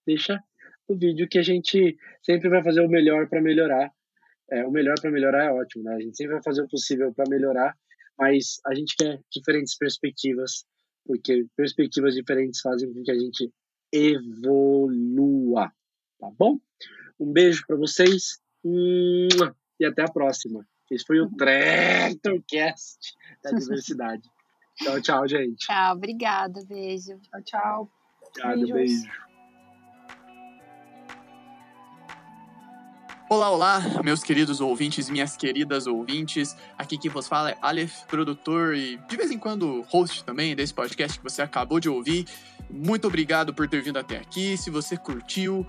[0.07, 0.43] deixa
[0.91, 3.93] o vídeo que a gente sempre vai fazer o melhor para melhorar.
[4.51, 5.95] É, o melhor para melhorar é ótimo, né?
[5.95, 7.77] A gente sempre vai fazer o possível para melhorar,
[8.19, 10.65] mas a gente quer diferentes perspectivas,
[11.07, 13.53] porque perspectivas diferentes fazem com que a gente
[13.93, 15.73] evolua,
[16.19, 16.59] tá bom?
[17.21, 20.67] Um beijo para vocês e até a próxima.
[20.91, 22.99] Esse foi o Tractorcast
[23.45, 24.29] da diversidade.
[24.77, 25.67] tchau, tchau, gente.
[25.67, 27.17] Tchau, obrigada, beijo.
[27.21, 27.91] Tchau, tchau.
[28.35, 29.30] Obrigado, beijo.
[33.33, 36.57] Olá, olá, meus queridos ouvintes, minhas queridas ouvintes.
[36.77, 40.75] Aqui quem vos fala é Aleph, produtor e de vez em quando host também desse
[40.75, 42.27] podcast que você acabou de ouvir.
[42.69, 44.57] Muito obrigado por ter vindo até aqui.
[44.57, 45.65] Se você curtiu,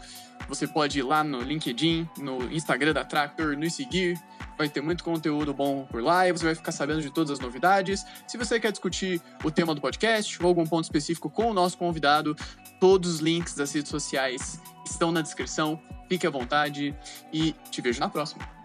[0.50, 4.20] você pode ir lá no LinkedIn, no Instagram da Tractor, nos seguir.
[4.58, 7.40] Vai ter muito conteúdo bom por lá e você vai ficar sabendo de todas as
[7.40, 8.04] novidades.
[8.28, 11.78] Se você quer discutir o tema do podcast ou algum ponto específico com o nosso
[11.78, 12.36] convidado,
[12.82, 15.80] todos os links das redes sociais estão na descrição.
[16.10, 16.94] Fique à vontade
[17.32, 18.61] e te vejo na próxima.